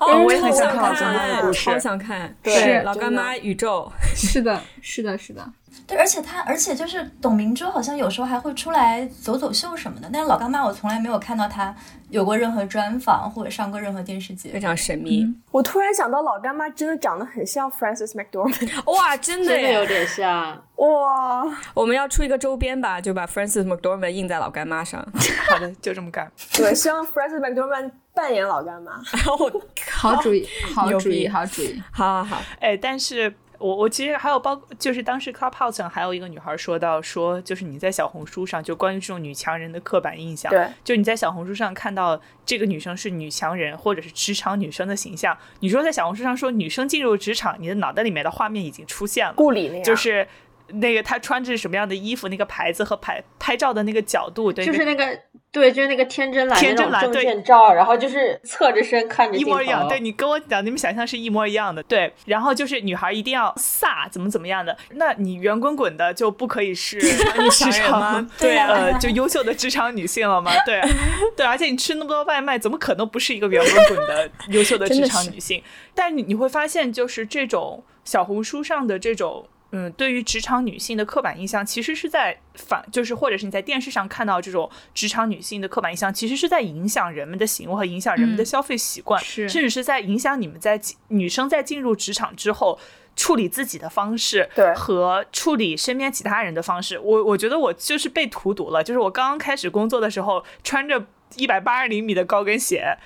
[0.00, 2.36] 哦，我也很想看，超想看。
[2.42, 3.90] 对，老干妈宇宙。
[4.14, 5.50] 是的，是的，是的。
[5.86, 10.08] 对，而且他，而且就是董明珠，好像有时候还会出来走走秀什么的。
[10.12, 11.74] 但是老干妈，我从来没有看到她
[12.08, 15.26] 有过任何专访或者上过任何电视节，非常神秘。
[15.50, 18.82] 我突然想到，老干妈真的长得很像 f r a n c i s McDormand。
[18.92, 20.62] 哇，真的，真的有点像。
[20.76, 25.04] 哇，我们要出一个周边吧，就把 f r a n c i s McDormand 印在老干妈上。
[25.48, 26.30] 好的，就这么干。
[26.54, 28.92] 对， 希望 f r a n c i s McDormand 扮演老干妈。
[29.38, 31.82] 我好主意，好主意，好主意。
[31.92, 32.42] 好好好。
[32.60, 33.34] 哎，但是。
[33.62, 50.26] 我我其实还有包，就是当时 Clubhouse 上还有一个女孩说到说，就是你在小红书上就关于这种女强人的刻板印象，对，就你在小红书上看到这个女生是女强人或者是职场女生的形象，你说在小红书上说女生进入职场，你的脑袋里面的画面已经出现了，顾里那样，就是
[50.74, 55.18] 那个他穿着什么样的衣服，那个牌子和拍拍照的那个角度，对，就是那个
[55.50, 59.86] 对，就是那个天真蓝天真蓝证件照，然后就是侧着身看着一模一样。
[59.88, 61.82] 对你跟我讲，你们想象是一模一样的。
[61.82, 64.76] 对，然后就是女孩一定要飒，怎么怎么样的？
[64.92, 70.52] 那你圆滚滚的就不可以是职场 对呃，就优秀的职场女性了吗？
[70.64, 70.80] 对
[71.36, 75.62] 对，而且你吃那么多外卖，怎么可能不是一个圆滚滚的优秀的职场女性？
[75.94, 79.46] 但你你会发现，就是这种小红书上的这种。
[79.72, 92.78] 嗯，对于职场女性的刻板印象，其实是在反，就是或者是你在电视上看到这种职场女性的刻板印象，其实是在影响人们的行为和影响人们的消费习惯，是甚至是在影响你们在女生在进入职场之后
[93.16, 96.98] 处理自己的方式，对，和处理身边其他人的方式。
[96.98, 101.06] 我我觉得我就是被荼毒了，就是我刚刚开始工作的时候，穿着
[101.36, 102.98] 一百八十厘米的高跟鞋，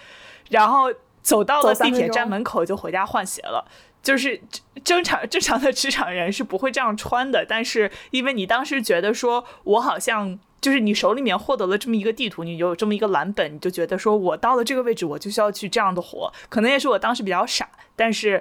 [0.51, 3.69] 然后走到了地铁站门口就回家换鞋了。
[4.07, 4.41] 就是
[4.85, 16.33] 正常正常的职场人是不会这样穿的，但是因为你当时觉得说，我好像就是你手里面获得了这么一个地图，你有这么一个蓝本，你就觉得说我到了这个位置，我就需要去这样的活。
[16.49, 18.41] 可能也是我当时比较傻，但是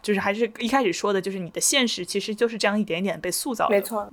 [0.00, 3.74] 就是还是一开始说的，就是你的现实其实就是这样一点点被塑造的。
[3.74, 4.10] 没错。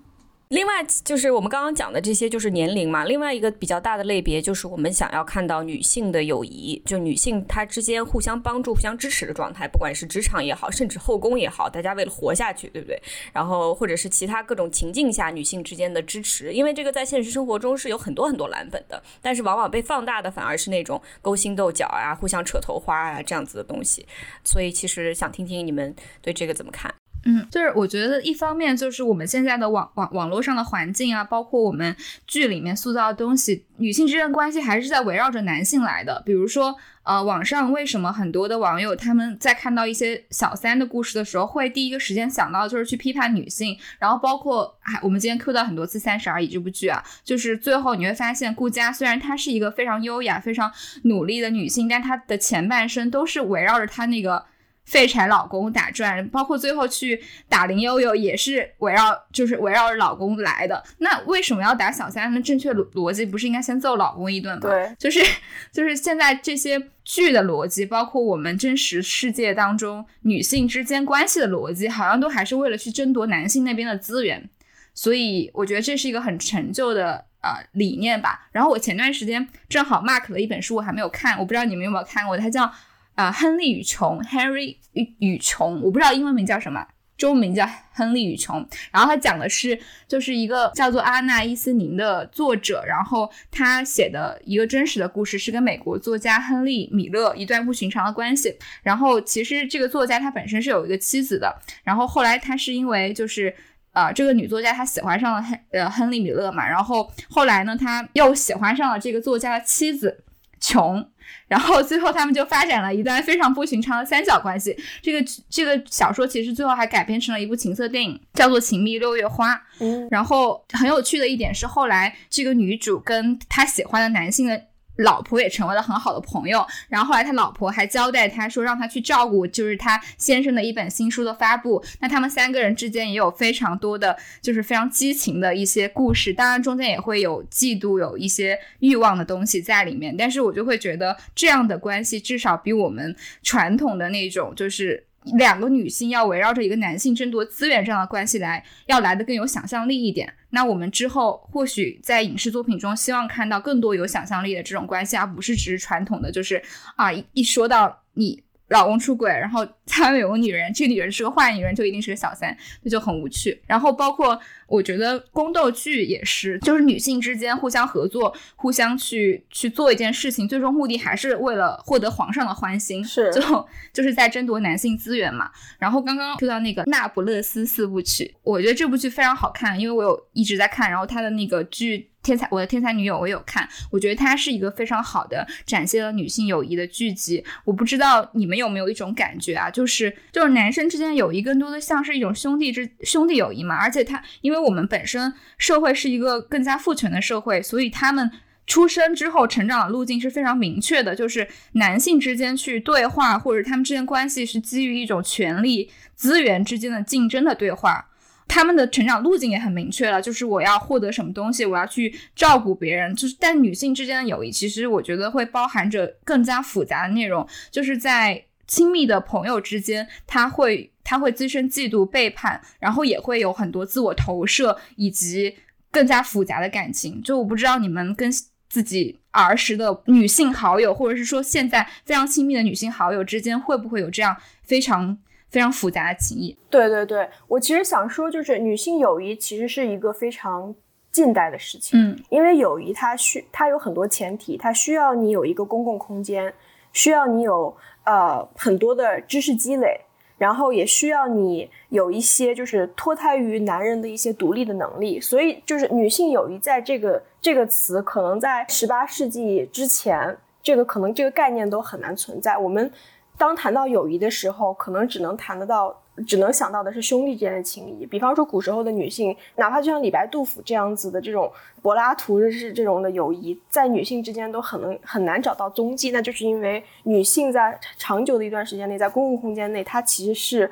[0.49, 3.05] 另外就是我们刚刚讲的这些，就是年龄嘛。
[3.05, 12.99] 另外一个比较大的类别，就是我们想要看到女性的友谊，就女性她之间互相帮助、互相支持的状态，不管是职场也好，甚至后宫也好，大家为了活下去，对不对？
[13.31, 24.03] 然后或者是其他各种情境下女性之间的支持，因为这个在现实生活中是有很多很多蓝本的，但是往往被放大的反而是那种勾心斗角啊、互相扯头花啊这样子的东西。
[24.43, 26.91] 所以其实想听听你们对这个怎么看。
[27.25, 31.93] 嗯，就是我觉得一方面就是我们现在的网网网络上的环境啊，包括我们
[32.25, 36.23] 剧里面塑造的东西，女性之间的关系还是在围绕着男性来的。
[36.25, 43.77] 比如说，呃，网上为什么很多的网友他们在看到一些小三的故事的时候，会第一个时间想到就是去批判女性。
[43.99, 50.71] 然后包括还我们今天 Q 到很多次《三十而已》这部剧啊，就是最后你会发现，顾佳虽然她是一个非常优雅、非常
[51.03, 54.45] 努力的女性，但她的前半生都是围绕着她那个。
[54.89, 60.83] 废柴老公打转，包括最后去打林悠悠也是围绕，就是围绕着老公来的。
[60.97, 62.41] 那为什么要打小三呢？
[62.41, 64.61] 正确逻逻辑不是应该先揍老公一顿吗？
[64.61, 65.19] 对，就是
[65.71, 74.49] 就是现在这些剧的逻辑，包括我们真实世界当中女性之间关系的逻辑，好像都还是为了去争夺男性那边的资源。
[74.95, 78.49] 所以我觉得这是一个很陈旧的呃理念吧。
[78.51, 82.71] 然后我前段时间正好 mark 了一本书，我还没有看，我不知道你们有没有看过，它叫。
[83.19, 88.65] 啊，亨利与琼，Henry 与与琼，我不知道英文名叫什么，中文名叫亨利与琼。
[88.93, 89.77] 然后他讲的是，
[90.07, 98.57] 就是一个叫做阿纳伊斯宁的作者，然后他写的一个真实的故事，是跟美国作家亨利米勒一段不寻常的关系。
[98.83, 101.53] 然后其实这个作家他本身是有一个妻子的，
[101.83, 103.53] 然后后来他是因为就是
[103.91, 110.23] 啊，这个女作家她喜欢上了亨呃亨利米勒嘛，然后后来呢，他又喜欢上了这个作家的妻子
[110.59, 111.05] 琼。
[111.47, 114.75] 然后最后他们就发展了一段非常不寻常的三角关系。
[115.01, 119.55] 这个这个小说其实最后还改编成了一部情色电影，叫做《情迷六月花》。
[119.79, 124.68] 嗯，然后很有趣的一点是，后来这个女主跟她喜欢的男性的。
[124.99, 131.83] 老婆也成为了很好的朋友，然后后来他老婆还交代他说让他去照顾，就是他先生的一本新书的发布。
[131.99, 140.15] 那他们三个人之间也有非常多的，就是非常激情的一些故事，当然中间也会有嫉妒，有一些欲望的东西在里面。
[140.15, 145.08] 但是我就会觉得这样的关系至少比我们传统的那种就是。
[145.37, 150.33] 两个女性要围绕着一个男性争夺资源这样的关系来，要来的更有想象力一点。
[150.51, 156.61] 那我们之后或许在影视作品中，希望看到更多有想象力的这种关系，而不是只是传统的，就是
[156.95, 158.43] 啊，一一说到你。
[158.69, 163.61] 老公出轨，然后他们有个女人，这个女人是个坏女人，就一定是个小三，那就很无趣。
[163.67, 175.49] 然后包括我觉得宫斗剧也是，就是女性之间互相合作，互相去去做一件事情，最终目的还是为了获得皇上的欢心，是最后就是在争夺男性资源嘛。
[175.77, 182.09] 然后刚刚说到那个《那不勒斯四部曲》，我觉得这部剧非常好看，因为我有一直在看，然后它的那个剧。
[182.29, 187.43] 天才，我的天才女友，我有看，我觉得它是一个非常好的展现了女性友谊的剧集。
[187.65, 193.75] 我不知道你们有没有一种感觉啊，就是就是男生之间友谊更多的像是一种兄弟之兄弟友谊嘛。
[193.75, 198.29] 而且他，因为我们本身社会是一个更加父权的社会，所以他们
[198.67, 208.08] 出生之后成长的路径是非常明确的，就是男性之间去对话，或者他们之间关系是基于一种权力资源之间的竞争的对话。
[208.49, 213.15] 他们的成长路径也很明确了，就是我要获得什么东西，我要去照顾别人。
[213.15, 220.91] 就是，但女性之间的友谊，其实我觉得会包含着更加复杂的内容，就是在亲密的朋友之间，他会。
[221.01, 225.55] 他会滋生嫉妒、背叛，然后也会有很多自我投射以及
[225.89, 227.19] 更加复杂的感情。
[227.23, 228.31] 就我不知道你们跟
[228.69, 235.17] 自己儿时的女性好友，或者是说现在非常亲密的女性好友之间，会不会有这样非常
[235.49, 236.57] 非常复杂的情谊？
[236.69, 240.73] 对对对，我其实想说，就是女性友谊其实是一个非常
[241.11, 241.99] 近代的事情。
[241.99, 246.53] 嗯，因为友谊它需它有很多前提，它需要你有一个公共空间，
[246.93, 247.75] 需要你有
[248.05, 249.99] 呃很多的知识积累，
[250.37, 255.19] 然后也需要你有一些就是脱胎于男人的一些独立的能力。
[255.19, 262.55] 所以就是女性友谊在这个这个词，可能在十八世纪之前，这个可能这个概念都很难存在。
[262.55, 262.91] 我们
[263.39, 266.03] 当谈到友谊的时候，可能只能谈得到。
[266.27, 271.49] 只能想到的是兄弟之间的情谊，比方说古时候的女性，哪怕就像李白、杜甫这样子的这种
[271.81, 280.69] 柏拉图的是这种的友谊，在女性之间都很能很难找到踪迹，那就是因为女性在长久的一段时间内，在公共空间内，她其实是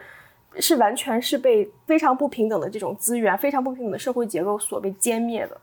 [0.59, 5.57] 是完全是被非常不平等的这种资源、非常不平等的社会结构所被歼灭的。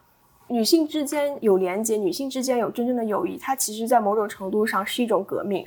[0.49, 5.67] 女性之间有连接，女性之间有真正的友谊，它其实在某种程度上是一种革命。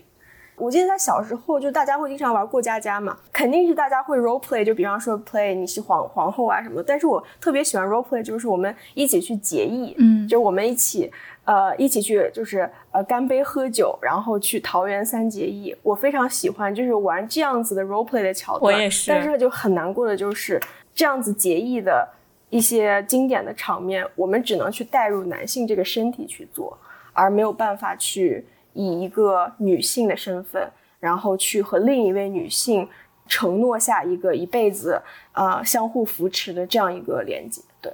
[0.58, 6.84] 我记得在小时候，就大家会经常玩过家家嘛，肯定是大家会 role play，就比方说 play 你是皇皇后啊什么的。
[6.84, 11.12] 但是我特别喜欢 role play，就是我们一起去结义，嗯，就我们一起
[11.45, 15.76] 呃一起去就是呃干杯喝酒，然后去桃园三结义。
[15.84, 18.74] 我非常喜欢就是玩这样子的 role play 的桥段。
[18.74, 19.12] 我也是。
[19.12, 20.60] 但是就很难过的就是
[20.95, 22.10] 这样子结义的
[22.49, 26.76] 一些经典的场面，我们只能去带入男性这个身体去做，
[27.14, 28.43] 而没有办法去。
[28.78, 32.88] 以一个女性的身份，然后去和另一位女性
[33.28, 35.01] 承诺下一个一辈子
[35.32, 37.59] 啊相互扶持的这样一个连接。
[37.82, 37.91] 对，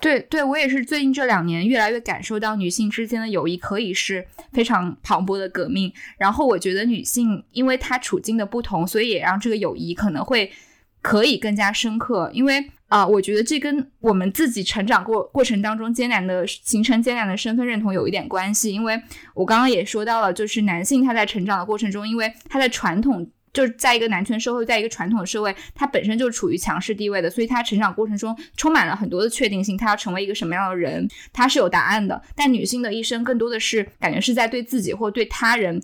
[0.00, 5.90] 对，对我也是最近这两年越来越感受到女性之间的友谊可以是非常磅礴的革命。
[6.18, 10.52] 然后我觉得女性因为她处境的不同，所以也让这个友谊可能会
[11.00, 12.30] 可以更加深刻。
[12.34, 18.70] 因为啊，我觉得这跟我们自己成长过过程当中艰难的形成艰难的身份认同有一点关系。
[18.70, 19.00] 因为
[19.32, 29.74] 我刚刚也说到了，就是男性他在成长的过程中，因为他在传统就是在一个男权社会，在一个传统的社会，他本身就处于强势地位的，所以他成长过程中充满了很多的确定性。
[29.74, 32.20] 他要成为一个什么样的人，他是有答案的。
[32.36, 35.82] 但女性的一生更多的是感觉是在对自己或对他人。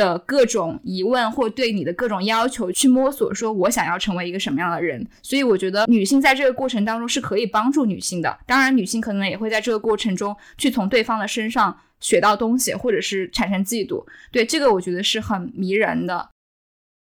[0.00, 5.06] 的各种疑问或对你的各种要求去摸索，说我想要成为一个什么样的人。
[5.22, 8.38] 所以我觉得女性在这个过程当中是可以帮助女性的。
[8.46, 14.02] 当然，女性可能也会在这个过程中去从对方的身上学到东西，或者是产生嫉妒。
[14.32, 16.30] 对这个，我觉得是很迷人的。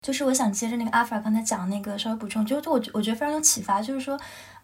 [0.05, 4.19] 就是我想接着那个阿弗尔刚才讲那个稍微补充，就就我我觉得非常有启发，就是说。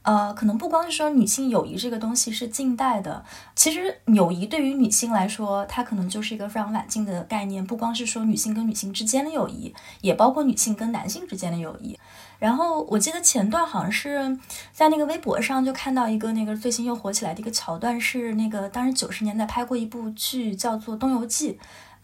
[0.05, 3.25] 呃，可能不光是说女性友谊这个东西是近代的，
[3.55, 7.65] 其实友谊对于女性来说，它可能就是一个非常晚近的概念。
[7.65, 11.99] 不光是说女性跟女性之间的友谊，也包括女性跟男性之间的友谊。
[12.37, 14.37] 然后我记得前段好像是
[14.71, 21.53] 在那个微博上就看到一个那个最新又火起来的一个桥段，是那个当时九十年代拍过一部剧叫做《东游记》。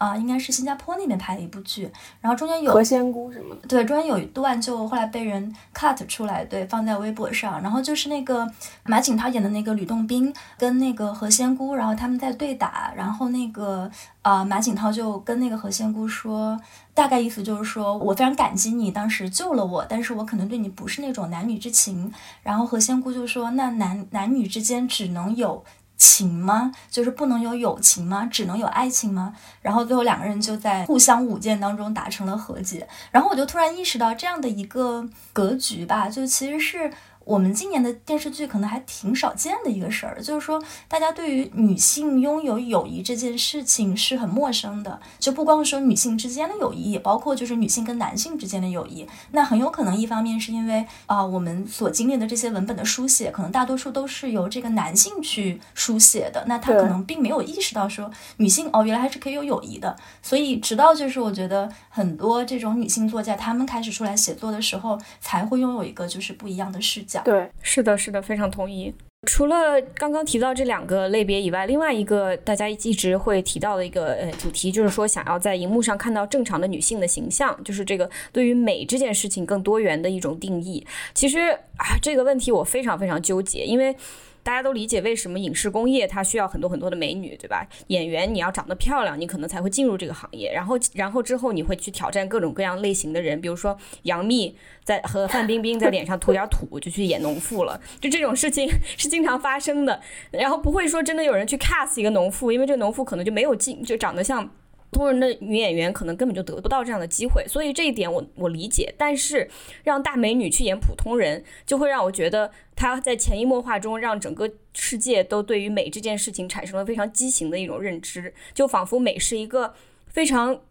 [0.02, 1.88] 啊，应该是新加坡那边拍的一部剧，
[2.22, 8.52] 然后中间有何仙姑什么的，对，中间有一段就后来被人 cut 出来，对，放在微博上，然后就是那个
[8.84, 13.92] 马景涛演的那个吕洞宾跟那个何仙姑，然后他们在对打，然后那个
[14.24, 16.60] 啊马景涛就跟那个何仙姑说，
[16.96, 25.64] 大概意思就是说我非常感激你当时救了我，但是我可能对你不是那种男女之情，然后何仙姑就说那男男女之间只能有。
[26.02, 26.72] 情吗？
[26.90, 28.26] 就是不能有友情吗？
[28.26, 29.36] 只能有爱情吗？
[29.62, 32.88] 然后最后两个人就在互相舞剑当中达成了和解。
[33.12, 36.92] 然后我就突然意识到这样的一个格局吧，就其实是。
[37.24, 49.08] 我们今年的电视剧可能还挺少见的一个事儿，就是说大家对于女性拥有友谊这件事情是很陌生的，就不光是说女性之间的友谊，也包括就是女性跟男性之间的友谊。
[49.32, 59.96] 那很有可能一方面是因为啊，我们所经历的这些文本的书写，可能大多数都是由这个男性去书写的，那他可能并没有意识到说女性哦，原来还是可以有友谊的。
[60.22, 67.21] 所以直到就是我觉得很多这种女性作家，她们开始出来写作的时候，才会拥有一个就是不一样的视角。
[67.24, 68.94] 对，是的，是的，非常同意。
[69.28, 80.86] 除了刚刚提到这两个类别以外，另外一个大家一直会提到的一个呃主题，就是说想要在荧幕上看到正常的女性的形象，就是这个对于美这件事情更多元的一种定义。
[81.14, 81.40] 其实
[81.78, 83.96] 啊，这个问题我非常非常纠结，因为。
[84.44, 87.68] 大家都理解为什么影视工业它需要很多很多的美女，对吧？
[87.88, 90.52] 演员你要长得漂亮，你可能才会进入这个行业。
[90.54, 100.02] 然后，然后之后你会去挑战各种各样类型的人，比如说杨幂在和范冰冰在脸上涂点土就去演农妇了，就这种事情是经常发生的。
[100.32, 104.50] 然后不会说真的有人去 cast 一个农妇，因为这个农妇可能就没有进，就长得像
[104.92, 108.94] 普通人的女演员可能根本就得不到这样的机会，所以这一点我我理解。
[108.98, 109.50] 但是
[109.84, 119.74] 让大美女去演普通人，就会让我觉得她在潜移默化中让整个世界都对于美这件事情产生了非常畸形的一种认知，就仿佛美是一个
[120.08, 120.62] 非常。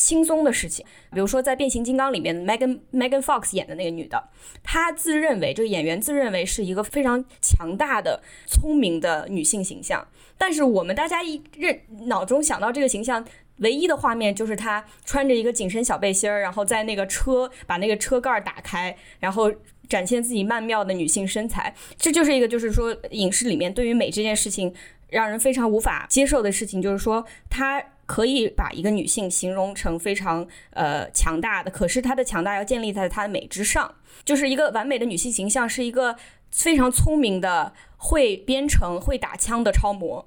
[0.00, 4.28] 轻松的事情，比如说在《变形金刚》里面，Megan Megan Fox 演的那个女的，
[4.62, 10.06] 她自认为这个演员自认为是一个非常强大的、聪明的女性形象。
[10.38, 13.26] 但是我们大家一认脑中想到这个形象，
[13.58, 19.52] 唯一的画面就是她穿着一个紧身小背心儿，然后在那个车把那个车盖打开，然后
[19.88, 21.74] 展现自己曼妙的女性身材。
[21.96, 24.74] 这就是一个，就是说影视里面对于美这件事情
[25.10, 27.82] 让人非常无法接受的事情，就是说她。
[28.08, 36.16] 可以把一个女性形容成非常呃强大的，可是她的强大要建立在她的美之上，就是一个完美的女性形象是一个
[36.50, 40.26] 非常聪明的、会编程、会打枪的超模。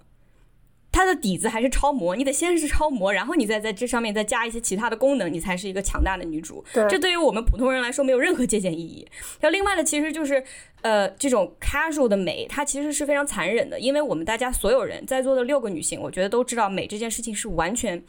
[0.92, 6.64] 它的底子还是超模，你得先是超模，然后你再在这上面再加一些其他的功能，你才是一个强大的女主。
[6.74, 9.08] 对，这对于我们普通人来说没有任何借鉴意义。
[9.40, 10.44] 然后另外的其实就是，
[10.82, 18.04] 呃，这种 casual 的美，它其实是非常残忍的，因为我们大家所有人在座的六个女性，我觉得都知道美这件事情是完全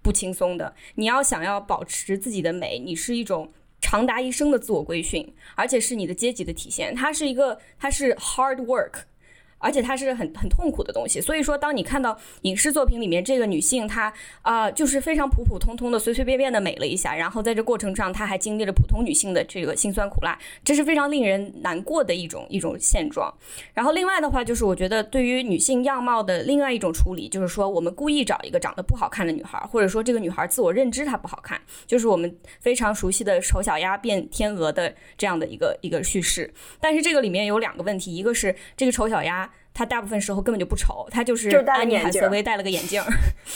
[0.00, 0.74] 不轻松的。
[0.94, 6.94] 你要想要保持自己的美，你是一种长达一生的自我规训，而且是你的阶级的体现。
[6.94, 9.02] 它是一个，它是 hard work。
[9.62, 23.32] 而且它是很很痛苦的东西，所以说，当你看到影视作品里面这个女性，她啊，就是非常普普通通的、随随便便的美了一下，然后在这过程上，她还经历了普通女性的这个辛酸苦辣，这是非常令人难过的一种一种现状。
[23.72, 36.52] 然后另外的话，就是我觉得对于女性样貌的另外一种处理，就是说我们故意找一个长得不好看的女孩，或者说这个女孩自我认知她不好看，就是我们非常熟悉的丑小鸭变天鹅的这样的一个一个叙事。
[36.80, 39.48] 但是这个里面有两个问题，一个是这个丑小鸭。
[39.74, 43.02] 他大部分时候根本就不丑，他就是安妮海瑟薇戴了个眼镜，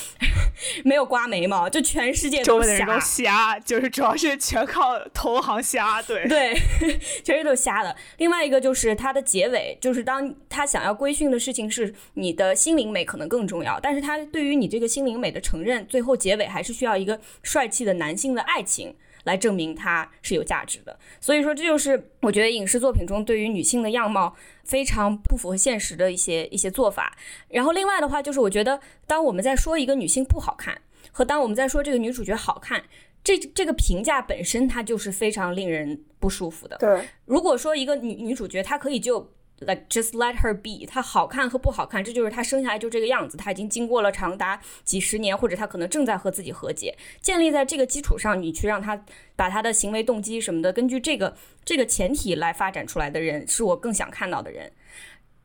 [0.85, 2.63] 没有刮眉毛，就全世界都
[3.01, 6.55] 瞎，就是主要是全靠投行瞎，对对，
[7.23, 7.95] 全是都瞎的。
[8.17, 18.95] 另外一个就是他的结尾，就是当他想要规训的事情是你的心灵美可能更重要，但是他对于你这个心灵美的承认，最后结尾还是需要一个帅气的男性的爱情。
[19.27, 27.17] 来证明它是有价值的，所以说这就是我觉得影视作品中对于女性的样貌非常不符合现实的一些一些做法。
[27.49, 30.81] 然后另外的话就是，我觉得当我们在说一个女性不好看，
[31.13, 32.85] 和当我们在说这个女主角好看，
[33.23, 36.77] 这这个评价本身它就是非常令人不舒服的。
[36.79, 39.31] 对，如果说一个女女主角她可以就。
[39.59, 43.39] Like just let her be，她好看和不好看，这就是她生下来就这个样子。
[43.39, 46.95] 她已经经过了长达几十年，或者她可能正在和自己和解。
[47.23, 49.03] 建立在这个基础上，你去让她
[49.35, 51.35] 把她的行为动机什么的，根据这个
[51.65, 54.71] 这个前提来发展出来的人，是我更想看到的人。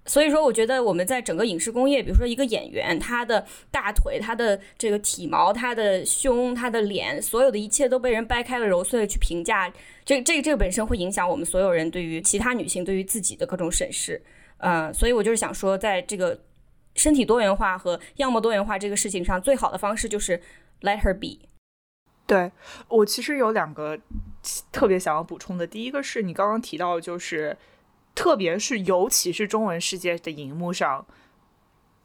[0.05, 9.71] 所以说，我觉得我们在整个影视工业，比如说一个演员，他的大腿、他的这个体毛、他的胸、他的脸，所有的一切都被人掰开了揉碎了去评价，
[10.03, 14.19] 这、这、这个本身会影响我们所有人对于其他女性、对于自己的各种审视。
[14.57, 16.39] 呃，所以我就是想说，在这个
[16.95, 20.41] 身体多元化和样貌多元化这个事情上，最好的方式就是
[20.81, 21.47] let her be。
[22.25, 22.51] 对
[22.87, 23.99] 我其实有两个
[24.71, 27.55] 特别想要补充的，第一个是你刚刚提到就是。
[28.13, 31.05] 特别是，尤其是中文世界的荧幕上，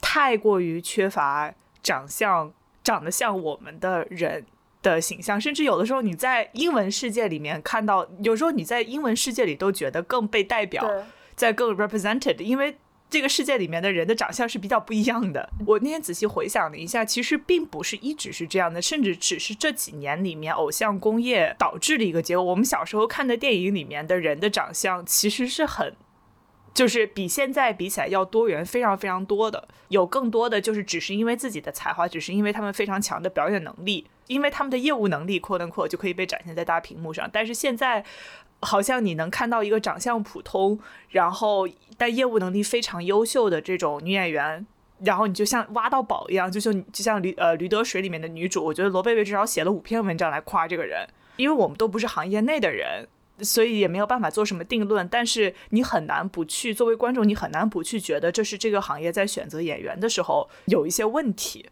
[0.01, 1.53] 太过于缺乏
[1.83, 2.53] 长相
[2.83, 4.45] 长得像我们的人
[4.83, 10.89] 的形象，甚至有的时候你在英文世界里面看到，有时候你在英文世界里都觉得更被代表，
[11.35, 12.77] 在更 represented，因为。
[13.09, 15.49] 这个世界里面的人的长相是比较不一样的。
[15.65, 22.43] 我那天仔细回想了一下，其实并不是一直是这样的，甚至只是这几年里面偶像工业导致的一个结果。
[22.43, 25.95] 我们小时候看的电影里面的人的长相，其实是很，
[26.75, 29.69] 就是比现在比起来要多元非常非常多的。
[29.89, 37.31] 有更多的就是只是因为自己的才华，只是因为他们非常强的表演能力，因为他们的业务能力扩能扩就可以被展现在大屏幕上。
[37.33, 38.05] 但是现在。
[38.61, 40.79] 好像你能看到一个长相普通，
[41.11, 44.67] 然后但业务能力非常优秀的这种女演员，
[45.01, 53.07] 然后你就像挖到宝一样，就像就像驴呃驴得水里面的女主，我觉得罗贝贝至少写了五篇文章来夸这个人，因为我们都不是行业内的人，
[53.41, 61.69] 所以也没有办法做什么定论，但是你很难不去作为观众，你很难不去觉得这是这个行业在选择演员的时候有一些问题，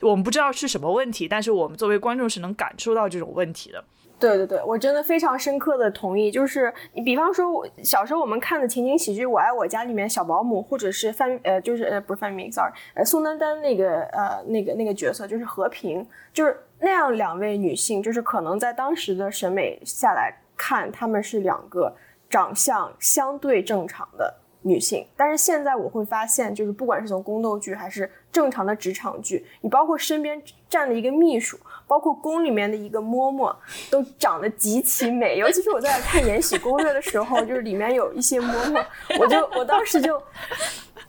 [0.00, 3.84] 我们不知道是什么问题，但是我们作为观众是能感受到这种问题的。
[4.22, 6.30] 对对对，我真的非常深刻的同意。
[6.30, 21.92] 就是你比方说，小时候我们看的情景喜剧《我爱我家》里面小保姆，或者是范呃，就是呃不是范冰冰，sorry，呃宋丹丹那个呃那个那个角色就是和平，就是那样两位女性，就是可能在当时的审美下来看，她们是两个
[22.30, 25.04] 长相相对正常的女性。
[25.16, 31.56] 但是现在我会发现，就是不管是从宫斗剧还是正常的职场剧，你包括身边站的一个秘书，
[31.86, 33.54] 包括宫里面的一个嬷嬷，
[33.90, 35.36] 都长得极其美。
[35.36, 38.84] 尤其是我在看《延禧攻略》的时候，就是里面有一些嬷嬷，
[39.20, 40.20] 我就我当时就。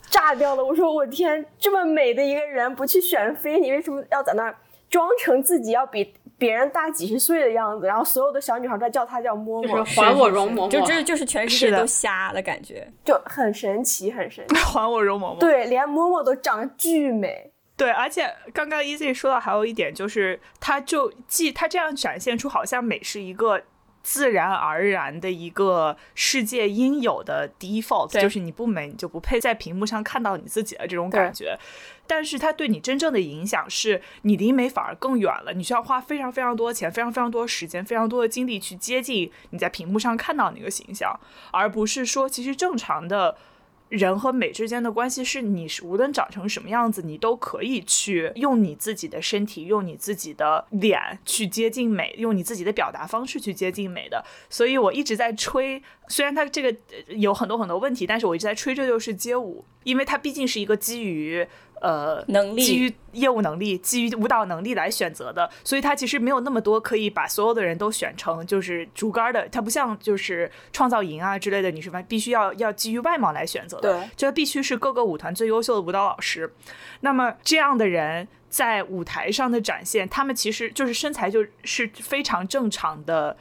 [0.09, 0.63] 炸掉了！
[0.63, 4.55] 我说我天，这么美的一个人不去选妃，你为什么要在那儿
[4.87, 7.87] 装成自己要比别人大几十岁的样子？
[7.87, 14.55] 然后所有的小女孩在叫她叫嬷嬷，就是还我容嬷嬷，就这就是全世界都瞎的感觉，就很神奇，很神奇。
[14.55, 17.51] 还我容嬷嬷，对，连嬷嬷都长得巨美。
[17.75, 23.61] 对，而且刚刚 Easy 说到还有一点就是，她就既她这样展现出好像美是一个。
[24.03, 31.57] 自然而然的一个世界应有的 default，就是你不美，你就不配在屏幕上看到你自己的这种感觉。
[32.05, 35.53] 但是它对你真正的影响是，你离美反而更远了。
[35.53, 41.17] 你需要花非常非常多钱、非常非常多时间、非常多的精力去接近你在屏幕上看到那个形象，
[41.51, 43.37] 而不是说其实正常的。
[43.93, 54.25] 人和美之间的关系是，你无论长成什么样子，你都可以去用你自己的身体，用你自己的脸去接近美，用你自己的表达方式去接近美的。
[54.49, 56.75] 所以我一直在吹，虽然它这个
[57.09, 61.47] 有很多很多问题，但是我一直在吹，这就是街舞，因为它毕竟是一个基于。
[61.83, 76.53] 呃，能力基于业务能力，基于舞蹈能力来选择的，所以他其实没有那么多可以把所有的人都选成就是竹竿的，他不像就是创造营啊之类的，你是必须要要基于外貌来选择的，对，就必须是各个舞团最优秀的舞蹈老师。
[77.01, 83.35] 那么这样的人在舞台上的展现，他们其实就是身材就是非常正常的。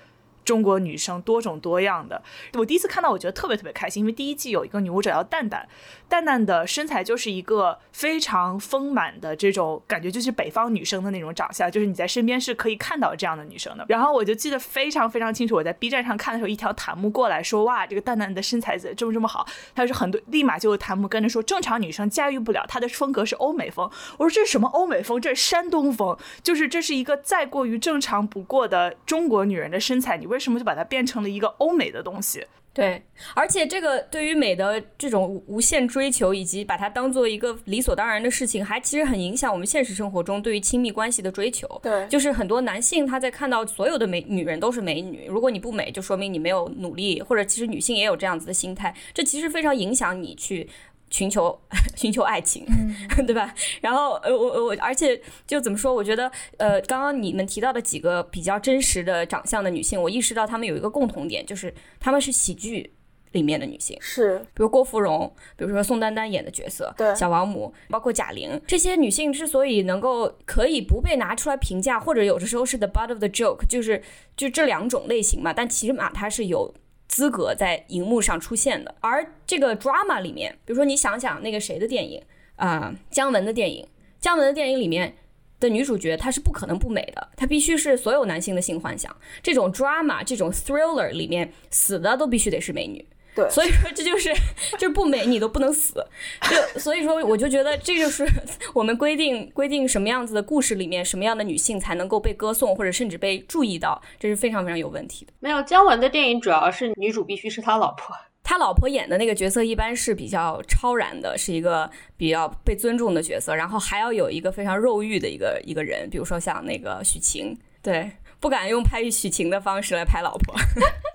[0.45, 2.21] 中国女生多种多样的，
[2.55, 5.69] 我第一次看到，我觉得特别特别开心，因为第一季有一个女舞者叫蛋蛋，
[6.13, 13.87] 蛋蛋的身材就是一个非常丰满的这种感觉，就是北方女生的那种长相，就是你在身边是可以看到这样的女生的。
[13.89, 23.91] 然后我就记得非常非常清楚，我在 B 站上看的时候，一条弹幕过来说，哇，这个蛋蛋的身材这么这么好，他说很多，立马就有弹幕跟着说，正常女生驾驭不了，她的风格是欧美风。
[24.19, 25.19] 我说这是什么欧美风？
[25.19, 30.27] 这是山东风，就是这是一个再过于正常不过的中国女人的身材，你。
[30.27, 32.47] 为什么就把它变成了一个欧美的东西？
[32.75, 33.03] 对，
[33.35, 41.69] 而且这个对于美的这种无限追求，以及把它当做一个理所当然的事情，还其实很影响我们现实生活中对于亲密关系的追求。
[41.83, 50.69] 对，就是很多男性他在看到所有的美女人都是美女，如果你不美，就说明你没有努力，或者其实女性也有这样子的心态，这其实非常影响你去。
[51.13, 51.57] 寻求
[51.95, 52.67] 寻求爱情，
[53.25, 53.55] 对吧？
[53.81, 55.95] 然后呃，我我而且就怎么说？
[55.95, 62.93] 我觉得呃，刚刚你们提到的几个比较真实的长相的女性，我意识到她们有一个共同点，就是她们是喜剧
[63.33, 74.03] 里面的女性，是，比如郭芙蓉，比如说宋丹丹演的角色，对，小王母，包括贾玲，这些女性之所以能够可以不被拿出来评价，或者有的时候是 the butt of the joke，就是
[74.35, 76.75] 就这两种类型嘛，但起码它是有。
[77.09, 82.23] 资格在荧幕上出现的，而这个 drama 里面，比如说你想想那个谁的电影
[82.57, 83.87] 啊，姜文的电影，
[84.19, 85.15] 姜文的电影里面
[85.61, 89.15] 的女主角她是不可能不美的，她必须是所有男性的性幻想。
[89.43, 93.07] 这种 drama 这种 thriller 里面死的都必须得是美女。
[93.35, 94.31] 对，所以说这就是
[94.73, 96.05] 就是不美你都不能死，
[96.43, 98.27] 就所以说我就觉得这就是
[98.75, 105.33] 我们规定规定什么样子的故事里面什么样的女性才能够被歌颂或者甚至被注意到，这是非常非常有问题的。
[105.41, 118.11] 没有姜文的电影主要是女主必须是他老婆，他老婆演的那个角色一般是比较超然的，是一个比较被尊重的角色，然后还要有一个非常肉欲的一个一个人，比如说像那个许晴，对，
[118.41, 120.55] 不敢用拍许晴的方式来拍老婆。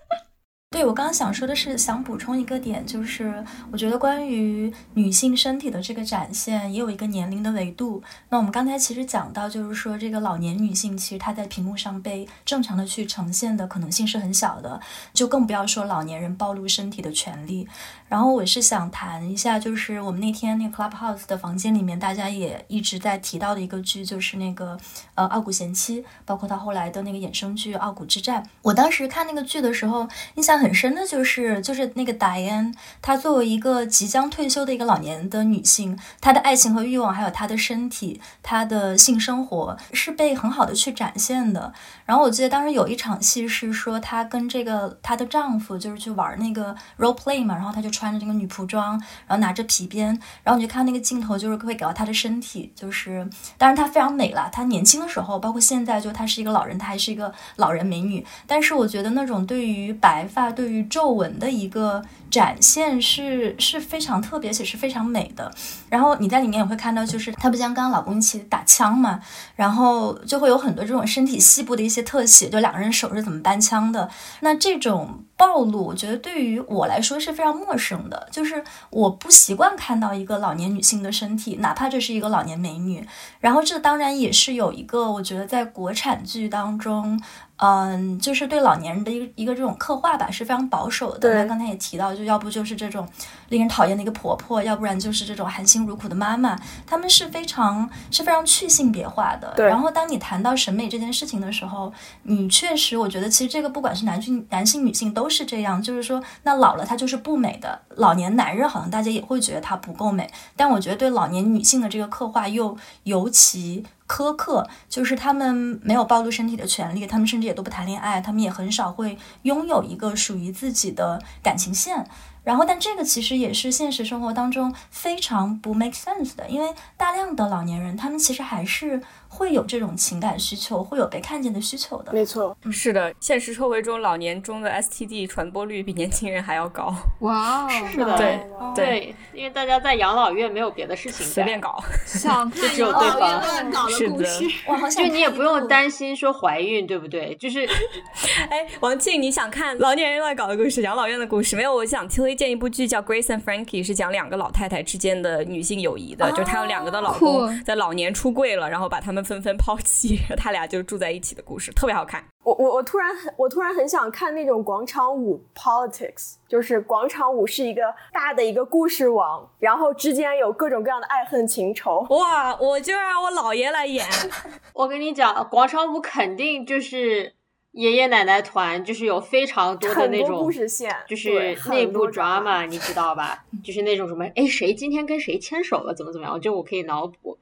[0.77, 8.03] 对，我刚刚想说的是，想补充一个点，就是我觉得关于女性身体的这个展现，也有一个年龄的维度。
[8.29, 14.79] 那我们刚才其实讲到，就是说这个老年女性，其实她在屏幕上被正常的去呈现的可能性是很小的，
[15.15, 17.67] 就更不要说老年人暴露身体的权利。
[18.07, 24.77] 然后我是想谈一下，就是我们那天那个 Clubhouse 的房间里面，大家也一直在提到的一个剧，就是那个
[25.15, 28.43] 呃《傲骨贤妻》，包括他后来的那个衍生剧《傲骨之战》。
[28.61, 41.73] 我当时看那个剧的时候，印象很深的就是，就是那个 Diane，她作为一个即将退休的一个老年的女性，她的爱情和欲望，还有她的身体，她的性生活，是被很好的去展现的。
[42.05, 47.87] 然后我记得当时有一场戏是说，她跟这个她的丈夫就是去玩那个 role play 嘛，然后她就。
[47.97, 48.91] 穿着这个女仆装，
[49.25, 50.07] 然后拿着皮鞭，
[50.43, 54.47] 然后你就看那个镜头，就是会给到她的身体，就是当然她非常美了。
[54.51, 58.23] 她年轻的时候，包括现在，就她是一个老人，她还是一个老人美女。
[58.45, 65.53] 但是我觉得那种对于白发、对于皱纹的一个展现是是非常特别且是非常美的。
[65.87, 69.19] 然后你在里面也会看到，就是她不像跟老公一起打枪嘛，
[69.55, 74.09] 然后就会有很多这种身体细部的一些特写，就两个人手是怎么搬枪的。
[74.39, 75.23] 那这种。
[75.37, 83.07] 暴露，我觉得对于我来说是非常陌生的，就是我不习惯看到一个老年女性的身体，哪怕这是一个老年美女。
[83.39, 87.21] 然后这当然也是有一个，我觉得在国产剧当中。
[87.59, 91.33] 嗯，就是对老年人的一个一个这种刻画吧，是非常保守的。
[91.33, 93.07] 那刚才也提到，就要不就是这种
[93.49, 99.53] 令人讨厌的一个婆婆，要不然就是这种含辛茹苦的妈妈，他们是非常是非常去性别化的。
[99.55, 99.65] 对。
[99.65, 101.91] 然后当你谈到审美这件事情的时候，
[102.23, 107.81] 你确实，我觉得其实这个不管是男性、男性、女性都是这样，就是说，那老了他就是不美的。
[107.95, 113.85] 老年男人好像大家也会觉得他不够美，但我觉得对老年女性的这个刻画又尤其。
[114.07, 122.07] 苛刻，就是他们没有暴露身体的权利，他们甚至也都不谈恋爱，他们也很少会拥有一个属于自己的感情线。
[122.47, 129.03] 然后，但这个其实也是现实生活当中非常不 make sense 的，因为大量的老年人，他们其实还是。
[129.29, 132.13] 会有这种情感需求，会有被看见的需求的。
[132.13, 136.93] 没错，是的，现实社会中老年中的 STD 传播率比年轻人还要高。
[137.19, 138.39] 哇，是的，对
[138.75, 144.49] 对，因为大家在养老院没有别的事情，随便搞，想就只有对方乱搞的故事。
[144.67, 147.35] 哇，就你也不用担心说怀孕，对不对？
[147.35, 147.67] 就是，
[148.49, 151.55] 哎，王静，你想看老年人乱搞的故事，养老院的故事？
[151.55, 162.23] 没有，我想推荐一部剧叫《Grace and Frankie》，是讲两个老太太之间的女性友谊的，就是她有两个的老公在老年出柜了，然后把他们纷纷抛弃， 他俩就住在一起的故事，特别好看。
[162.43, 167.81] 我我我突然我突然很想看那种广场舞 politics，就是广场舞是一个
[168.13, 172.05] 大的一个故事网，然后之间有各种各样的爱恨情仇。
[172.09, 174.05] 哇，我就让我姥爷来演。
[174.73, 177.33] 我跟你讲，广场舞肯定就是
[177.71, 183.43] 爷爷奶奶团，就是有非常多的那种故事线，就是内部 drama，你知道吧？
[183.61, 186.39] 就是那种什么，哎，谁今天跟谁牵手了，怎么怎么样？
[186.39, 187.37] 就我可以脑补。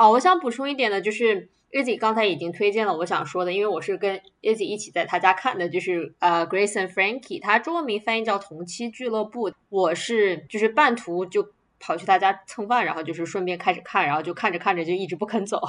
[0.00, 1.48] 哦，我想补充一点的，就是。
[1.72, 9.52] Izzy 刚才已经推荐了我想说的，因为我是跟 Izzy 一起在他家看的，就是呃 Grace and Frankie，它中文名翻译叫同期俱乐部。
[9.68, 11.46] 我是就是半途就
[11.78, 15.62] 跑去他家蹭饭，然后就是顺便开始看，然后就看着看着就一直不肯走，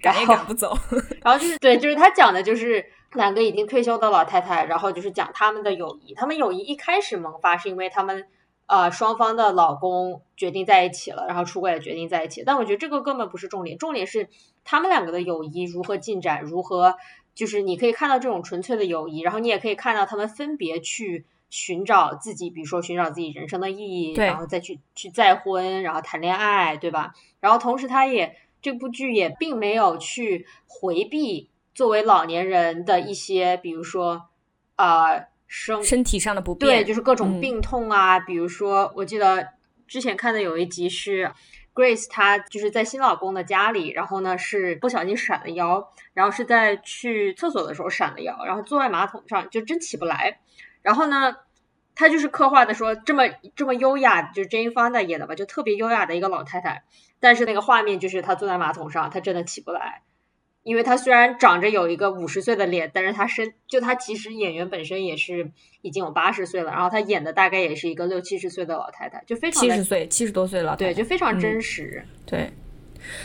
[0.00, 0.74] 然后不走，
[1.22, 8.26] 然后就是对，就是他讲的就是两个已经退休的老太太，然后就是讲他们的友谊，他们友谊一开始萌发是因为他们。
[8.66, 12.42] 呃，双方的老公决定在一起了，然后出轨也决定在一起。
[12.46, 14.30] 但我觉得这个根本不是重点，重点是
[14.64, 16.96] 他们两个的友谊如何进展，如何
[17.34, 27.12] 就是你可以看到这种纯粹的友谊，然后你也可以看到他们分别去寻找自己，比如说寻找自己人生的意义，然后再去去再婚，然后谈恋爱，对吧？
[27.40, 34.28] 然后同时，他也这部剧也并没有去回避作为老年人的一些，比如说
[34.76, 35.26] 啊。
[35.54, 38.18] 身身体上的不便，对，就是各种病痛啊。
[38.18, 39.46] 比如说，我记得
[39.86, 41.30] 之前看的有一集是
[41.74, 50.40] Grace，她就是在新老公的家里，然后呢是不小心闪了腰，然后是在去厕所的时候闪了腰，然后坐在马桶上就真起不来。
[50.80, 51.36] 然后呢，
[51.94, 53.24] 她就是刻画的说这么
[53.54, 56.84] 这么优雅，就是 Jane Fonda 演的吧，就特别优雅的一个老太太，
[57.20, 60.00] 但是那个画面就是她坐在马桶上，她真的起不来。
[60.62, 65.50] 因为他虽然长着有一个五十岁的脸，但是他身就他其实演员本身也是
[65.80, 72.50] 已经有八十岁了，然后他演的大概也是一个六七十岁的老太太，就非常七十岁七十多岁了，对，就非常真实，对。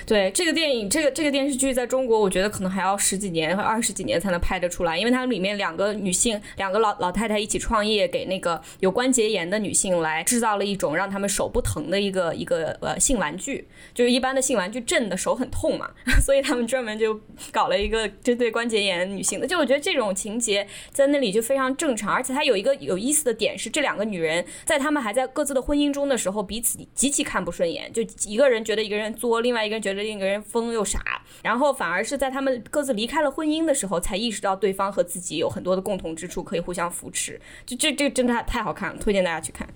[0.06, 15.90] 对这个电影，这个这个电视剧在中国，我觉得可能还要十几年和二十几年才能拍得出来，因为它里面两个女性，两个老老太太一起创业，给那个有关节炎的女性来制造了一种让他们手不疼的一个一个呃性玩具，就是一般的性玩具震的手很痛嘛，
[16.24, 17.20] 所以他们专门就
[17.52, 19.46] 搞了一个针对关节炎女性的。
[19.46, 37.40] 就我觉得这种情节在那里就非常正常，而且它有一个有意思的点是，这两个女人在他们还在各自的婚姻中的时候，彼此极其看不顺眼，就一个人觉得一个人作，另外一个人觉得另一个人疯又傻，然后反而是在他们各自离开了婚姻的时候，才意识到对方和自己有很多的共同之处，可以互相扶持。
[37.66, 39.68] 就这这真的太好看了，推荐大家去看。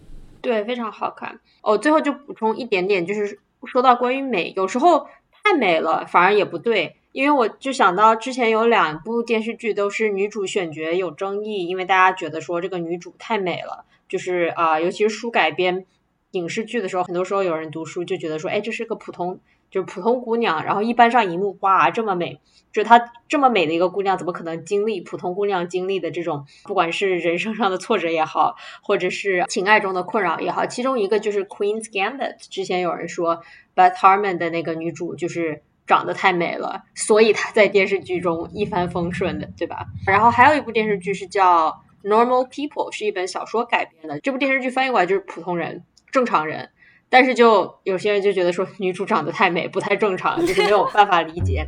[0.42, 1.40] 对，非常好看。
[1.62, 15.86] 哦，最后就补充一点点，就是说到关于美，有时候太美了反而也不对，因为我就想到之前有两部电视剧都是女主选角有争议，因为大家觉得说这个女主太美了，就是啊，尤其是书改编
[16.32, 19.40] 影视剧的时候，很多时候有人读书就觉得说，哎，这是个普通。
[19.72, 22.40] 就是普通姑娘，然后一搬上荧幕，哇，这么美！
[22.74, 30.66] 就她这么美的一个姑娘，怎么可能经历普通姑娘经历的这种，不管是人生上的挫折也好，或者是情爱中的困扰也好？
[30.66, 33.42] 其中一个就是《Queen's Gambit》，之前有人说
[33.74, 39.86] Beth Harmon 的那个女主就是长得太美了，所以她在电视剧中一帆风顺的，对吧？
[40.06, 41.70] 然后还有一部电视剧是叫
[42.08, 44.20] 《Normal People》，是一本小说改编的。
[44.20, 46.70] 这部电视剧翻译过来就是普通人、正常人。
[47.14, 51.68] 但是就有些人就觉得说女主长得太美，不太正常，就是没有办法理解，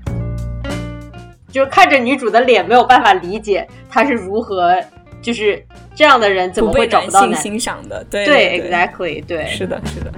[1.51, 4.73] 就是看着女主的脸没有办法理解她是如何
[5.21, 5.61] 就是
[5.93, 8.01] 这样的人怎么会找不到男欣赏的？
[8.09, 10.09] 对对，exactly，对，是的，是的。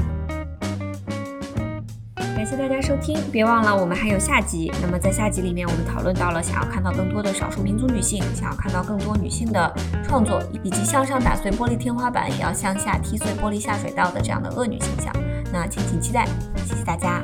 [2.56, 4.72] 大家收听，别忘了我们还有下集。
[4.82, 15.14] 那么在下集里面，我们讨论到了想要看到更多的少数民族女性，想要看到更多女性的创作，以及向上打碎玻璃天花板，也要向下踢碎玻璃下水道的这样的恶女形象。
[15.51, 16.26] 那敬请期待，
[16.66, 17.22] 谢谢大家。